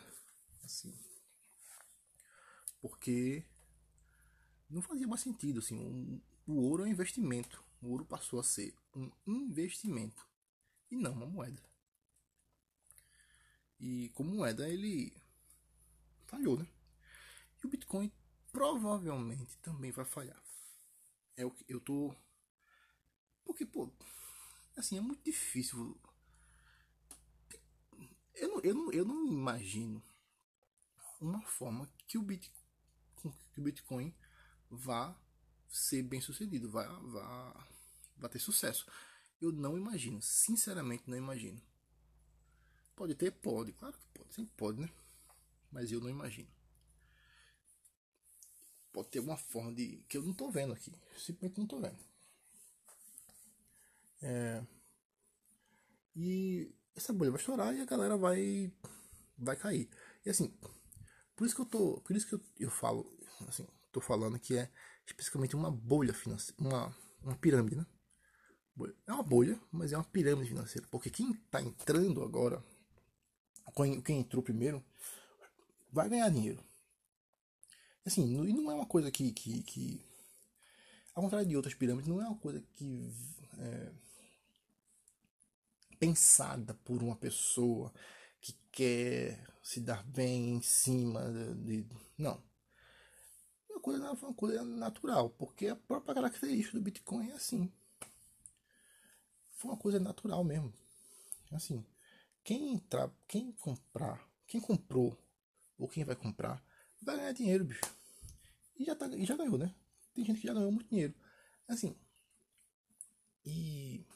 assim 0.65 0.97
porque 2.81 3.45
não 4.73 4.83
fazia 4.83 5.07
mais 5.07 5.21
sentido 5.21 5.59
assim 5.59 5.77
um, 5.79 6.21
o 6.47 6.55
ouro 6.63 6.83
é 6.83 6.87
um 6.87 6.91
investimento. 6.91 7.63
O 7.81 7.91
ouro 7.91 8.05
passou 8.05 8.41
a 8.41 8.45
ser 8.45 8.75
um 8.95 9.11
investimento 9.27 10.27
e 10.91 10.97
não 10.97 11.13
uma 11.13 11.27
moeda. 11.27 11.63
E 13.79 14.11
como 14.11 14.35
moeda 14.35 14.69
ele 14.69 15.13
falhou 16.27 16.57
né? 16.57 16.67
E 17.63 17.67
o 17.67 17.71
bitcoin 17.71 18.11
provavelmente 18.51 19.57
também 19.59 19.91
vai 19.91 20.05
falhar. 20.05 20.43
É 21.37 21.45
o 21.45 21.51
que 21.51 21.65
eu 21.69 21.81
tô 21.81 22.15
porque 23.45 23.67
pô 23.67 23.91
assim 24.77 24.97
é 24.97 25.01
muito 25.01 25.23
difícil. 25.25 26.01
Eu 28.35 28.49
não, 28.49 28.61
eu 28.61 28.75
não, 28.75 28.93
eu 28.93 29.05
não 29.05 29.27
imagino 29.27 30.03
uma 31.21 31.43
forma 31.43 31.89
que 32.07 32.19
o 32.19 32.23
Bitcoin, 32.23 33.35
que 33.53 33.61
o 33.61 33.63
Bitcoin 33.63 34.15
vá 34.73 35.15
ser 35.69 36.03
bem 36.03 36.21
sucedido, 36.21 36.71
vá, 36.71 36.87
vá, 36.87 37.69
vá 38.17 38.29
ter 38.29 38.39
sucesso. 38.39 38.87
Eu 39.41 39.53
não 39.53 39.77
imagino, 39.77 40.21
sinceramente 40.23 41.05
não 41.07 41.17
imagino. 41.17 41.61
Pode 42.97 43.15
ter? 43.15 43.31
Pode, 43.33 43.73
claro 43.73 43.97
que 43.97 44.07
pode, 44.15 44.35
sempre 44.35 44.53
pode, 44.57 44.81
né? 44.81 44.89
Mas 45.71 45.91
eu 45.93 46.01
não 46.01 46.09
imagino. 46.09 46.49
Pode 48.93 49.09
ter 49.09 49.19
alguma 49.19 49.37
forma 49.37 49.73
de. 49.73 50.05
que 50.09 50.19
eu 50.19 50.23
não 50.23 50.35
tô 50.35 50.51
vendo 50.51 50.75
aqui. 50.75 50.93
Simplesmente 51.17 51.59
não 51.59 51.67
tô 51.67 51.81
vendo. 51.81 51.99
É. 54.21 54.65
E 56.15 56.71
essa 56.95 57.13
bolha 57.13 57.31
vai 57.31 57.41
estourar 57.41 57.75
e 57.75 57.81
a 57.81 57.87
galera 57.87 58.17
vai 58.17 58.71
vai 59.39 59.57
cair. 59.57 59.89
E 60.25 60.31
assim, 60.31 60.55
por 61.35 61.47
isso 61.47 61.55
que 61.55 61.63
eu 61.63 61.67
tô, 61.67 62.01
por 62.03 62.15
isso 62.15 62.27
que 62.27 62.35
eu, 62.35 62.41
eu 62.61 62.71
falo, 62.71 63.11
assim, 63.49 63.67
tô 63.93 64.01
falando 64.01 64.39
que 64.39 64.57
é 64.57 64.71
especificamente 65.07 65.55
uma 65.55 65.71
bolha 65.71 66.15
financeira, 66.15 66.61
uma 66.61 66.95
uma 67.23 67.37
pirâmide, 67.37 67.77
né? 67.77 67.87
É 69.07 69.13
uma 69.13 69.23
bolha, 69.23 69.61
mas 69.71 69.93
é 69.93 69.97
uma 69.97 70.05
pirâmide 70.05 70.49
financeira, 70.49 70.89
porque 70.91 71.11
quem 71.11 71.31
está 71.33 71.61
entrando 71.61 72.23
agora, 72.23 72.65
quem 74.05 74.21
entrou 74.21 74.43
primeiro, 74.43 74.85
vai 75.93 76.09
ganhar 76.09 76.29
dinheiro. 76.31 76.65
Assim, 78.05 78.45
e 78.45 78.53
não 78.53 78.71
é 78.71 78.75
uma 78.75 78.87
coisa 78.87 79.11
que, 79.11 79.31
que, 79.31 79.63
que 79.63 80.05
ao 81.15 81.23
contrário 81.23 81.47
de 81.47 81.57
outras 81.57 81.75
pirâmides, 81.75 82.09
não 82.09 82.21
é 82.21 82.27
uma 82.27 82.39
coisa 82.39 82.61
que 82.61 83.13
é, 83.59 83.93
pensada 86.01 86.75
por 86.75 87.03
uma 87.03 87.15
pessoa 87.15 87.93
que 88.41 88.55
quer 88.73 89.47
se 89.63 89.81
dar 89.81 90.03
bem 90.03 90.55
em 90.57 90.63
cima 90.63 91.31
de. 91.55 91.87
Não. 92.19 92.43
Coisa, 93.83 94.13
uma 94.13 94.35
coisa 94.35 94.63
natural, 94.63 95.29
porque 95.31 95.67
a 95.67 95.77
própria 95.77 96.15
característica 96.15 96.79
do 96.79 96.83
Bitcoin 96.85 97.31
é 97.31 97.35
assim. 97.35 97.71
Foi 99.57 99.71
uma 99.71 99.77
coisa 99.77 100.01
natural 100.01 100.43
mesmo. 100.43 100.73
Assim, 101.53 101.85
quem 102.43 102.73
entrar, 102.73 103.13
quem 103.29 103.53
comprar, 103.53 104.27
quem 104.47 104.61
comprou 104.61 105.19
ou 105.77 105.89
quem 105.89 106.05
vai 106.05 106.17
comprar, 106.17 106.65
vai 107.03 107.17
ganhar 107.17 107.33
dinheiro, 107.33 107.65
bicho. 107.65 107.83
E 108.79 108.85
já, 108.85 108.97
tá, 108.97 109.07
e 109.09 109.25
já 109.27 109.37
ganhou, 109.37 109.59
né? 109.59 109.75
Tem 110.15 110.25
gente 110.25 110.41
que 110.41 110.47
já 110.47 110.55
ganhou 110.55 110.73
muito 110.73 110.89
dinheiro. 110.89 111.15
Assim. 111.69 111.95
E 113.45 114.07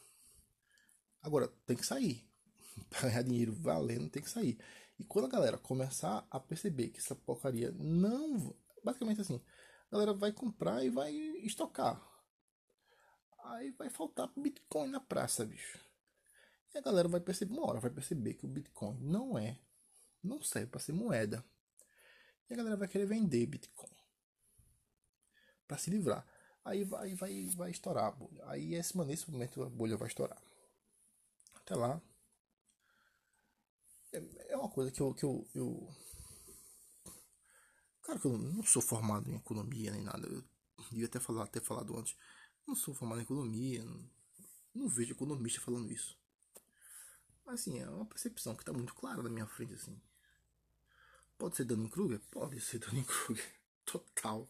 Agora, 1.26 1.48
tem 1.66 1.76
que 1.76 1.84
sair. 1.84 2.24
Para 2.88 3.08
ganhar 3.08 3.22
dinheiro 3.22 3.52
valendo, 3.52 4.08
tem 4.08 4.22
que 4.22 4.30
sair. 4.30 4.56
E 4.96 5.02
quando 5.02 5.24
a 5.24 5.28
galera 5.28 5.58
começar 5.58 6.24
a 6.30 6.38
perceber 6.38 6.90
que 6.90 7.00
essa 7.00 7.16
porcaria 7.16 7.72
não. 7.72 8.54
Basicamente 8.84 9.20
assim, 9.20 9.40
a 9.88 9.92
galera 9.92 10.12
vai 10.14 10.32
comprar 10.32 10.84
e 10.84 10.90
vai 10.90 11.12
estocar. 11.12 12.00
Aí 13.44 13.70
vai 13.72 13.88
faltar 13.88 14.32
Bitcoin 14.36 14.88
na 14.88 15.00
praça, 15.00 15.44
bicho. 15.44 15.78
E 16.74 16.78
a 16.78 16.80
galera 16.80 17.08
vai 17.08 17.20
perceber, 17.20 17.52
uma 17.52 17.66
hora 17.66 17.80
vai 17.80 17.90
perceber 17.90 18.34
que 18.34 18.44
o 18.44 18.48
Bitcoin 18.48 18.98
não 19.00 19.38
é, 19.38 19.58
não 20.22 20.42
serve 20.42 20.66
para 20.66 20.80
ser 20.80 20.92
moeda. 20.92 21.44
E 22.48 22.54
a 22.54 22.56
galera 22.56 22.76
vai 22.76 22.88
querer 22.88 23.06
vender 23.06 23.46
Bitcoin 23.46 23.96
para 25.66 25.78
se 25.78 25.90
livrar. 25.90 26.26
Aí 26.64 26.84
vai, 26.84 27.14
vai, 27.14 27.46
vai 27.46 27.70
estourar 27.70 28.06
a 28.06 28.10
bolha. 28.10 28.44
Aí 28.48 28.74
esse, 28.74 28.96
nesse 28.98 29.30
momento 29.30 29.62
a 29.62 29.70
bolha 29.70 29.96
vai 29.96 30.08
estourar 30.08 30.40
até 31.66 31.74
lá. 31.74 32.00
É, 34.12 34.52
é 34.52 34.56
uma 34.56 34.70
coisa 34.70 34.90
que 34.92 35.00
eu, 35.00 35.12
que 35.12 35.24
eu, 35.24 35.46
eu. 35.52 35.88
Cara, 38.06 38.20
que 38.20 38.26
eu 38.26 38.38
não 38.38 38.62
sou 38.62 38.80
formado 38.80 39.28
em 39.28 39.34
economia 39.34 39.90
nem 39.90 40.00
nada. 40.00 40.28
Eu 40.28 40.44
devia 40.90 41.06
até 41.06 41.18
falar, 41.18 41.48
ter 41.48 41.60
falado 41.60 41.98
antes. 41.98 42.16
Não 42.64 42.76
sou 42.76 42.94
formado 42.94 43.18
em 43.18 43.24
economia. 43.24 43.84
Não, 43.84 44.08
não 44.72 44.88
vejo 44.88 45.12
economista 45.12 45.60
falando 45.60 45.90
isso. 45.90 46.16
Mas 47.44 47.60
assim, 47.60 47.80
é 47.80 47.90
uma 47.90 48.06
percepção 48.06 48.54
que 48.54 48.62
está 48.62 48.72
muito 48.72 48.94
clara 48.94 49.24
na 49.24 49.28
minha 49.28 49.46
frente, 49.48 49.74
assim. 49.74 50.00
Pode 51.36 51.56
ser 51.56 51.64
Dunning 51.64 51.88
Kruger? 51.88 52.20
Pode 52.30 52.60
ser 52.60 52.78
Dunning 52.78 53.02
Kruger. 53.02 53.60
Total. 53.84 54.48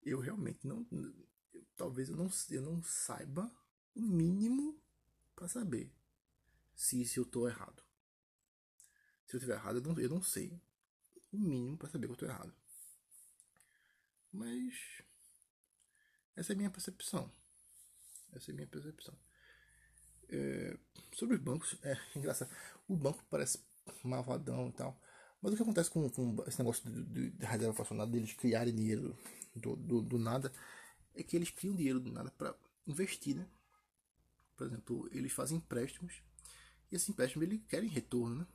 Eu 0.00 0.20
realmente 0.20 0.64
não. 0.64 0.86
Eu, 1.52 1.66
talvez 1.76 2.10
eu 2.10 2.16
não, 2.16 2.30
eu 2.48 2.62
não 2.62 2.80
saiba 2.84 3.52
o 3.92 4.02
mínimo 4.02 4.80
para 5.34 5.48
saber 5.48 5.92
se, 6.76 7.04
se 7.04 7.18
eu 7.18 7.24
tô 7.24 7.48
errado. 7.48 7.82
Se 9.26 9.34
eu 9.34 9.38
estiver 9.38 9.56
errado, 9.56 9.78
eu 9.78 9.82
não, 9.82 9.98
eu 10.00 10.08
não 10.08 10.22
sei 10.22 10.60
o 11.32 11.38
mínimo 11.38 11.76
para 11.76 11.88
saber 11.88 12.06
que 12.06 12.12
eu 12.12 12.16
tô 12.16 12.26
errado. 12.26 12.54
Mas 14.32 15.02
Essa 16.36 16.52
é 16.52 16.54
a 16.54 16.56
minha 16.56 16.70
percepção. 16.70 17.30
Essa 18.32 18.50
é 18.50 18.52
a 18.52 18.54
minha 18.54 18.66
percepção. 18.66 19.14
É, 20.28 20.78
sobre 21.12 21.36
os 21.36 21.42
bancos, 21.42 21.76
é 21.82 21.96
engraçado. 22.16 22.50
O 22.88 22.96
banco 22.96 23.24
parece 23.28 23.60
malvadão 24.04 24.68
e 24.68 24.72
tal. 24.72 25.00
Mas 25.42 25.52
o 25.52 25.56
que 25.56 25.62
acontece 25.62 25.90
com, 25.90 26.08
com 26.10 26.44
esse 26.46 26.58
negócio 26.58 26.88
de, 26.88 27.30
de, 27.30 27.44
reserva 27.44 27.74
fracionada, 27.74 28.10
deles 28.10 28.32
criarem 28.34 28.74
dinheiro 28.74 29.16
do, 29.56 29.74
do, 29.74 30.02
do, 30.02 30.18
nada, 30.18 30.52
é 31.14 31.22
que 31.22 31.34
eles 31.34 31.50
criam 31.50 31.74
dinheiro 31.74 31.98
do 31.98 32.12
nada 32.12 32.30
para 32.30 32.54
investir, 32.86 33.36
né? 33.36 33.48
Por 34.56 34.66
exemplo, 34.66 35.08
eles 35.12 35.32
fazem 35.32 35.56
empréstimos 35.56 36.22
e 36.92 36.96
esse 36.96 37.10
empréstimo 37.10 37.42
eles 37.42 37.60
querem 37.66 37.88
retorno, 37.88 38.36
né? 38.40 38.46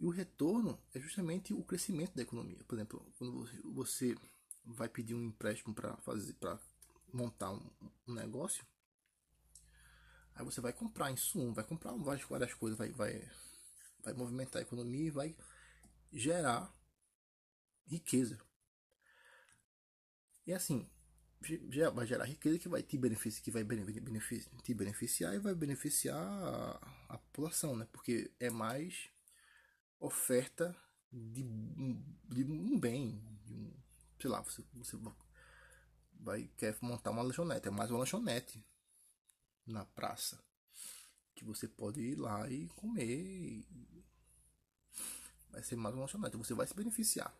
E 0.00 0.06
o 0.06 0.08
retorno 0.08 0.80
é 0.94 0.98
justamente 0.98 1.52
o 1.52 1.62
crescimento 1.62 2.14
da 2.14 2.22
economia. 2.22 2.64
Por 2.66 2.74
exemplo, 2.74 3.06
quando 3.18 3.46
você 3.74 4.16
vai 4.64 4.88
pedir 4.88 5.14
um 5.14 5.22
empréstimo 5.22 5.74
para 5.74 5.94
fazer 5.98 6.32
para 6.34 6.58
montar 7.12 7.52
um, 7.52 7.60
negócio, 8.06 8.64
aí 10.34 10.42
você 10.42 10.58
vai 10.58 10.72
comprar 10.72 11.10
insumo, 11.10 11.52
vai 11.52 11.64
comprar 11.64 11.92
várias, 11.92 12.54
coisas, 12.54 12.78
vai, 12.78 12.90
vai, 12.92 13.30
vai 14.02 14.14
movimentar 14.14 14.60
a 14.60 14.62
economia 14.62 15.08
e 15.08 15.10
vai 15.10 15.36
gerar 16.10 16.74
riqueza. 17.86 18.40
E 20.46 20.54
assim, 20.54 20.88
vai 21.92 22.06
gerar 22.06 22.24
riqueza 22.24 22.58
que 22.58 22.70
vai 22.70 22.82
te 22.82 22.96
beneficiar, 22.96 23.44
que 23.44 23.50
vai 23.50 23.64
beneficiar, 23.64 24.62
te 24.62 24.72
beneficiar 24.72 25.34
e 25.34 25.38
vai 25.38 25.54
beneficiar 25.54 26.16
a, 26.16 27.04
a 27.10 27.18
população, 27.18 27.76
né? 27.76 27.86
Porque 27.92 28.32
é 28.40 28.48
mais 28.48 29.10
oferta 30.00 30.76
de, 31.12 31.44
de 32.28 32.44
um 32.44 32.78
bem, 32.78 33.22
de 33.44 33.54
um, 33.54 33.72
sei 34.20 34.30
lá, 34.30 34.40
você, 34.40 34.64
você 34.72 34.98
vai 36.12 36.50
quer 36.56 36.76
montar 36.80 37.10
uma 37.10 37.22
lanchonete, 37.22 37.68
é 37.68 37.70
mais 37.70 37.90
uma 37.90 38.00
lanchonete 38.00 38.64
na 39.66 39.84
praça 39.84 40.42
que 41.34 41.44
você 41.44 41.68
pode 41.68 42.00
ir 42.00 42.16
lá 42.16 42.50
e 42.50 42.68
comer. 42.70 43.64
Vai 45.50 45.62
ser 45.62 45.76
mais 45.76 45.94
uma 45.94 46.02
lanchonete, 46.02 46.36
você 46.36 46.54
vai 46.54 46.66
se 46.66 46.74
beneficiar 46.74 47.32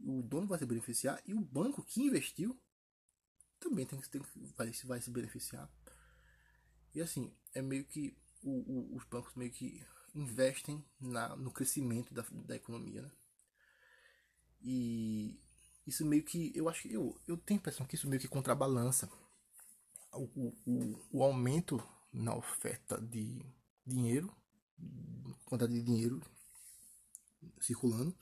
o 0.00 0.22
dono 0.22 0.46
vai 0.46 0.58
se 0.58 0.66
beneficiar 0.66 1.20
e 1.26 1.34
o 1.34 1.40
banco 1.40 1.82
que 1.82 2.00
investiu 2.00 2.58
também 3.58 3.84
tem, 3.84 4.00
tem, 4.00 4.22
vai, 4.56 4.70
vai 4.84 5.00
se 5.00 5.10
beneficiar. 5.10 5.68
E 6.94 7.00
assim, 7.00 7.34
é 7.52 7.60
meio 7.60 7.84
que 7.84 8.16
o, 8.42 8.50
o, 8.50 8.96
os 8.96 9.04
bancos 9.04 9.34
meio 9.34 9.50
que 9.50 9.84
investem 10.18 10.84
na, 11.00 11.36
no 11.36 11.50
crescimento 11.50 12.12
da, 12.12 12.24
da 12.30 12.56
economia. 12.56 13.02
Né? 13.02 13.10
E 14.60 15.40
isso 15.86 16.04
meio 16.04 16.24
que. 16.24 16.52
Eu 16.54 16.68
acho 16.68 16.82
que 16.82 16.92
eu, 16.92 17.20
eu 17.26 17.36
tenho 17.36 17.58
a 17.58 17.60
impressão 17.60 17.86
que 17.86 17.94
isso 17.94 18.08
meio 18.08 18.20
que 18.20 18.28
contrabalança 18.28 19.08
o, 20.12 20.52
o, 20.66 21.06
o 21.12 21.22
aumento 21.22 21.82
na 22.12 22.34
oferta 22.34 23.00
de 23.00 23.44
dinheiro, 23.86 24.34
quantidade 25.44 25.74
de 25.74 25.82
dinheiro 25.82 26.20
circulando 27.60 28.16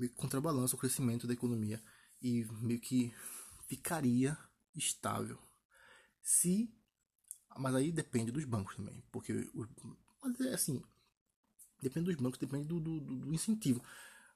meio 0.00 0.10
que 0.10 0.16
contrabalança 0.16 0.74
o 0.74 0.78
crescimento 0.78 1.26
da 1.26 1.34
economia 1.34 1.82
e 2.22 2.46
meio 2.62 2.80
que 2.80 3.12
ficaria 3.68 4.36
estável. 4.74 5.38
Se 6.22 6.72
mas 7.58 7.74
aí 7.74 7.92
depende 7.92 8.30
dos 8.30 8.44
bancos 8.44 8.76
também, 8.76 9.02
porque 9.10 9.50
mas 10.22 10.40
é 10.40 10.54
assim, 10.54 10.82
depende 11.82 12.06
dos 12.06 12.16
bancos, 12.16 12.38
depende 12.38 12.66
do, 12.66 12.80
do, 12.80 13.00
do 13.00 13.34
incentivo. 13.34 13.82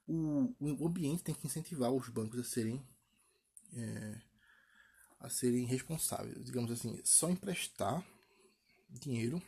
O, 0.07 0.55
o 0.61 0.87
ambiente 0.87 1.23
tem 1.23 1.35
que 1.35 1.47
incentivar 1.47 1.91
os 1.91 2.09
bancos 2.09 2.39
a 2.39 2.45
serem 2.45 2.85
é, 3.77 4.21
a 5.19 5.31
serem 5.31 5.65
responsáveis, 5.65 6.45
digamos 6.45 6.71
assim, 6.71 7.01
só 7.03 7.31
emprestar 7.31 8.07
dinheiro 8.91 9.43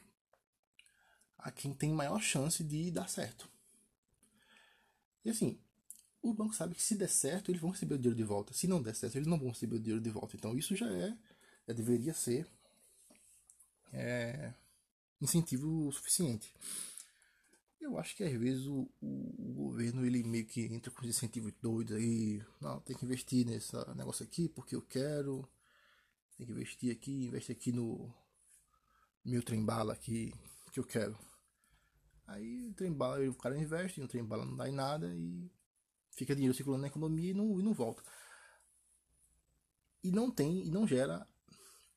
a 1.39 1.51
quem 1.51 1.75
tem 1.75 1.93
maior 1.93 2.21
chance 2.21 2.65
de 2.65 2.91
dar 2.91 3.09
certo. 3.09 3.49
E 5.25 5.31
assim, 5.31 5.61
o 6.23 6.33
banco 6.33 6.55
sabe 6.55 6.75
que 6.75 6.83
se 6.83 6.95
der 6.95 7.09
certo, 7.09 7.51
eles 7.51 7.61
vão 7.61 7.71
receber 7.71 7.95
o 7.95 7.99
dinheiro 7.99 8.17
de 8.17 8.25
volta. 8.25 8.55
Se 8.55 8.67
não 8.67 8.83
der 8.83 8.95
certo, 8.95 9.17
eles 9.17 9.29
não 9.29 9.39
vão 9.39 9.51
receber 9.51 9.77
o 9.77 9.81
dinheiro 9.81 10.03
de 10.03 10.11
volta. 10.11 10.35
Então 10.35 10.57
isso 10.57 10.75
já 10.75 10.91
é, 10.91 11.17
já 11.69 11.75
deveria 11.75 12.15
ser 12.15 12.47
é, 13.93 14.53
incentivo 15.21 15.91
suficiente. 15.93 16.53
Eu 17.81 17.99
acho 17.99 18.17
que 18.17 18.25
às 18.25 18.33
vezes 18.33 18.67
o, 18.67 18.91
o, 19.01 19.53
governo 19.55 20.05
ele 20.05 20.25
meio 20.25 20.47
que 20.47 20.63
entra 20.67 20.91
com 20.91 21.03
os 21.03 21.09
incentivos 21.09 21.53
doidos 21.61 21.97
aí. 21.97 22.43
Não, 22.61 22.81
tem 22.81 22.97
que 22.97 23.05
investir 23.05 23.47
nesse 23.47 23.73
negócio 23.95 24.25
aqui 24.25 24.49
porque 24.49 24.75
eu 24.75 24.83
quero. 24.83 25.49
Tem 26.37 26.47
que 26.47 26.53
investir 26.53 26.93
aqui, 26.93 27.27
investe 27.27 27.53
aqui 27.53 27.73
no 27.73 28.13
meu 29.25 29.43
trem 29.43 29.65
bala 29.65 29.93
aqui 29.93 30.35
que 30.73 30.81
eu 30.81 30.85
quero. 30.85 31.17
Aí 32.27 32.67
o 32.67 32.75
trem 32.75 32.93
bala, 32.93 33.21
o 33.29 33.35
cara 33.35 33.57
investe, 33.57 34.01
o 34.03 34.09
trem 34.09 34.25
bala 34.25 34.45
não 34.45 34.57
dá 34.57 34.69
em 34.69 34.73
nada 34.73 35.15
e 35.15 35.51
fica 36.11 36.35
dinheiro 36.35 36.55
circulando 36.55 36.83
na 36.83 36.89
economia 36.89 37.31
e 37.31 37.35
não, 37.35 37.61
e 37.61 37.63
não 37.63 37.73
volta. 37.73 38.03
E 40.03 40.11
não 40.11 40.31
tem, 40.31 40.67
e 40.67 40.71
não 40.71 40.87
gera 40.87 41.27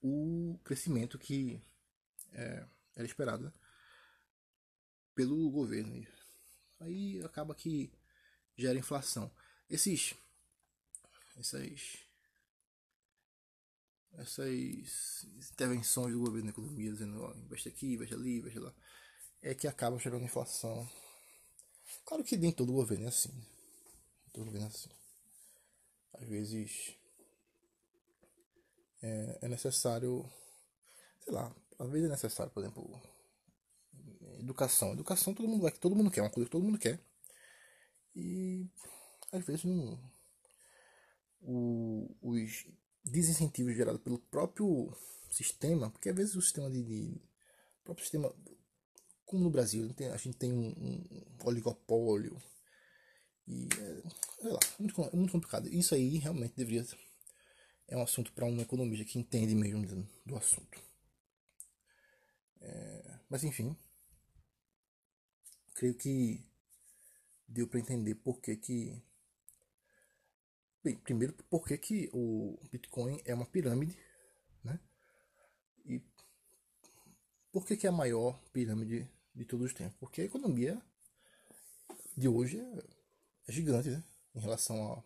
o 0.02 0.60
crescimento 0.64 1.18
que 1.18 1.62
é, 2.32 2.66
era 3.00 3.08
esperado 3.08 3.46
né? 3.46 3.54
pelo 5.16 5.50
governo. 5.50 6.06
Aí 6.82 7.22
acaba 7.24 7.56
que 7.56 7.92
gera 8.58 8.78
inflação. 8.78 9.32
Esses, 9.70 10.16
essas, 11.38 11.98
essas 14.18 15.24
intervenções 15.52 16.14
do 16.14 16.20
governo 16.20 16.46
na 16.46 16.52
economia, 16.52 16.92
dizendo 16.92 17.22
ó, 17.22 17.34
investe 17.36 17.70
aqui, 17.70 17.94
investe 17.94 18.14
ali, 18.14 18.40
investe 18.40 18.60
lá, 18.60 18.74
é 19.42 19.56
que 19.56 19.68
acaba 19.68 19.98
gerando 19.98 20.26
inflação. 20.26 20.88
Claro 22.06 22.24
que 22.24 22.38
nem 22.38 22.52
todo 22.52 22.74
governo 22.74 23.06
é 23.06 23.10
assim. 23.10 23.32
Tô 24.34 24.44
vendo 24.44 24.66
assim. 24.66 24.90
Às 26.14 26.28
vezes 26.28 26.96
é, 29.02 29.40
é 29.44 29.48
necessário, 29.48 30.30
sei 31.22 31.34
lá, 31.34 31.56
às 31.80 31.90
vezes 31.90 32.08
é 32.08 32.12
necessário, 32.12 32.52
por 32.52 32.62
exemplo, 32.62 33.02
educação. 34.40 34.94
Educação 34.94 35.34
todo 35.34 35.48
mundo, 35.48 35.72
todo 35.80 35.96
mundo 35.96 36.12
quer, 36.12 36.22
uma 36.22 36.30
coisa 36.30 36.46
que 36.46 36.52
todo 36.52 36.66
mundo 36.66 36.78
quer. 36.78 37.00
E 38.16 38.68
às 39.32 39.46
vezes 39.46 39.64
não, 39.64 40.00
o, 41.42 42.16
os 42.22 42.68
desincentivos 43.04 43.76
gerados 43.76 44.02
pelo 44.02 44.20
próprio 44.20 44.94
sistema, 45.30 45.90
porque 45.90 46.10
às 46.10 46.16
vezes 46.16 46.36
o 46.36 46.42
sistema 46.42 46.70
de, 46.70 46.84
de 46.84 47.22
próprio 47.84 48.04
sistema, 48.04 48.34
como 49.26 49.44
no 49.44 49.50
Brasil, 49.50 49.90
a 50.14 50.18
gente 50.18 50.38
tem 50.38 50.52
um, 50.52 50.70
um 50.70 51.48
oligopólio 51.48 52.42
e 53.48 53.68
é, 53.80 54.10
sei 54.42 54.52
lá, 54.52 54.60
muito, 54.78 55.02
é 55.02 55.16
muito 55.16 55.32
complicado. 55.32 55.68
Isso 55.70 55.96
aí 55.96 56.18
realmente 56.18 56.54
deveria. 56.56 56.86
É 57.88 57.98
um 57.98 58.04
assunto 58.04 58.32
para 58.34 58.46
um 58.46 58.62
economista 58.62 59.04
que 59.04 59.18
entende 59.18 59.56
mesmo 59.56 60.08
do 60.24 60.36
assunto. 60.36 60.89
É, 62.62 63.20
mas 63.30 63.44
enfim. 63.44 63.76
Creio 65.76 65.96
que 65.96 66.46
deu 67.48 67.68
para 67.68 67.80
entender 67.80 68.16
por 68.16 68.42
que 68.42 68.56
que. 68.56 69.02
Bem, 70.84 70.98
primeiro, 70.98 71.34
por 71.50 71.66
que, 71.66 72.10
o 72.14 72.58
Bitcoin 72.72 73.22
é 73.26 73.34
uma 73.34 73.46
pirâmide, 73.46 73.98
né? 74.64 74.80
E 75.86 76.02
por 77.52 77.66
que, 77.66 77.76
que 77.76 77.86
é 77.86 77.90
a 77.90 77.94
maior 77.94 78.42
pirâmide 78.54 79.10
de 79.36 79.46
todos 79.46 79.66
os 79.68 79.74
tempos? 79.74 79.98
Porque 80.00 80.22
a 80.22 80.26
economia 80.26 80.82
de 82.16 82.28
hoje 82.30 82.60
é 82.60 83.00
é 83.50 83.52
gigante, 83.52 83.90
né? 83.90 84.04
Em 84.36 84.40
relação 84.40 85.04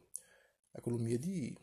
à 0.73 0.77
economia 0.79 1.17
de 1.17 1.57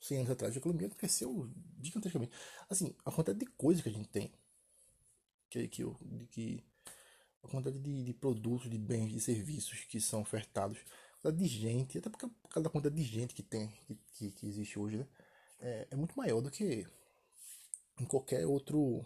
100 0.00 0.18
anos 0.18 0.30
atrás. 0.30 0.54
A 0.54 0.58
economia 0.58 0.88
cresceu 0.90 1.50
gigantescamente. 1.82 2.32
Assim, 2.70 2.94
a 3.04 3.10
quantidade 3.10 3.40
de 3.40 3.46
coisas 3.46 3.82
que 3.82 3.88
a 3.88 3.92
gente 3.92 4.08
tem, 4.08 4.32
que, 5.48 5.68
que, 5.68 5.84
que 6.30 6.64
a 7.42 7.48
quantidade 7.48 7.78
de, 7.78 8.04
de, 8.04 8.14
produtos, 8.14 8.70
de 8.70 8.78
bens, 8.78 9.12
de 9.12 9.20
serviços 9.20 9.84
que 9.84 10.00
são 10.00 10.20
ofertados, 10.22 10.78
de 11.34 11.46
gente, 11.46 11.98
até 11.98 12.08
por 12.08 12.18
causa 12.18 12.62
da 12.62 12.70
quantidade 12.70 12.94
de 12.94 13.02
gente 13.02 13.34
que 13.34 13.42
tem, 13.42 13.68
que, 13.86 13.98
que, 14.12 14.30
que 14.30 14.46
existe 14.46 14.78
hoje, 14.78 14.98
né? 14.98 15.06
É, 15.58 15.88
é 15.90 15.96
muito 15.96 16.16
maior 16.16 16.40
do 16.40 16.50
que 16.50 16.86
em 17.98 18.04
qualquer 18.04 18.46
outro 18.46 19.04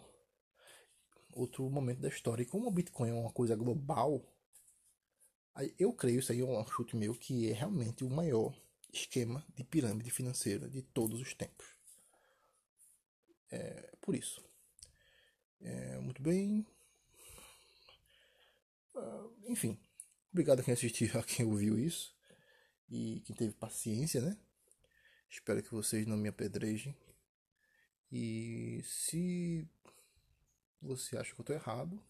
outro 1.33 1.69
momento 1.69 1.99
da 1.99 2.09
história. 2.09 2.43
E 2.43 2.45
como 2.45 2.67
o 2.67 2.71
Bitcoin 2.71 3.09
é 3.09 3.13
uma 3.13 3.31
coisa 3.31 3.55
global, 3.55 4.21
eu 5.77 5.93
creio, 5.93 6.19
isso 6.19 6.31
aí 6.31 6.41
é 6.41 6.45
um 6.45 6.65
chute 6.67 6.95
meu, 6.95 7.13
que 7.15 7.49
é 7.49 7.53
realmente 7.53 8.03
o 8.03 8.09
maior 8.09 8.53
esquema 8.91 9.45
de 9.55 9.63
pirâmide 9.63 10.11
financeira 10.11 10.69
de 10.69 10.81
todos 10.81 11.21
os 11.21 11.33
tempos. 11.33 11.65
É, 13.49 13.95
por 14.01 14.15
isso. 14.15 14.43
É, 15.61 15.99
muito 15.99 16.21
bem. 16.21 16.65
Uh, 18.95 19.31
enfim, 19.47 19.79
obrigado 20.31 20.59
a 20.59 20.63
quem 20.63 20.73
assistiu, 20.73 21.07
a 21.19 21.23
quem 21.23 21.45
ouviu 21.45 21.77
isso 21.77 22.15
e 22.89 23.21
quem 23.21 23.35
teve 23.35 23.53
paciência, 23.53 24.21
né? 24.21 24.37
Espero 25.29 25.63
que 25.63 25.71
vocês 25.71 26.05
não 26.05 26.17
me 26.17 26.27
apedrejem. 26.27 26.95
E 28.11 28.81
se 28.83 29.65
você 30.81 31.17
acha 31.17 31.33
que 31.33 31.39
eu 31.39 31.45
tô 31.45 31.53
errado, 31.53 32.03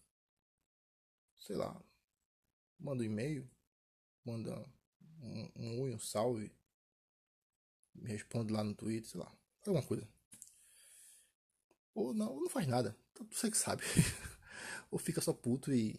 sei 1.38 1.54
lá, 1.54 1.80
manda 2.80 3.02
um 3.02 3.06
e-mail, 3.06 3.48
manda 4.24 4.58
um, 5.20 5.50
um 5.54 5.80
oi, 5.82 5.94
um 5.94 5.98
salve, 5.98 6.50
me 7.94 8.08
responde 8.10 8.52
lá 8.52 8.64
no 8.64 8.74
Twitter, 8.74 9.08
sei 9.08 9.20
lá, 9.20 9.32
alguma 9.66 9.86
coisa. 9.86 10.08
Ou 11.94 12.14
não, 12.14 12.40
não 12.40 12.48
faz 12.48 12.66
nada, 12.66 12.96
você 13.30 13.50
que 13.50 13.56
sabe. 13.56 13.82
Ou 14.90 14.98
fica 14.98 15.20
só 15.20 15.32
puto 15.32 15.72
e, 15.72 15.98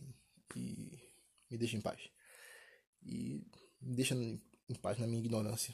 e 0.55 0.99
me 1.49 1.57
deixa 1.57 1.77
em 1.77 1.81
paz. 1.81 2.09
E 3.03 3.45
me 3.81 3.95
deixa 3.95 4.15
em 4.15 4.41
paz 4.81 4.97
na 4.97 5.07
minha 5.07 5.19
ignorância. 5.19 5.73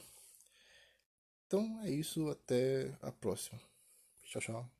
Então 1.46 1.80
é 1.82 1.90
isso, 1.90 2.28
até 2.28 2.96
a 3.02 3.10
próxima. 3.10 3.60
Tchau, 4.22 4.40
tchau. 4.40 4.70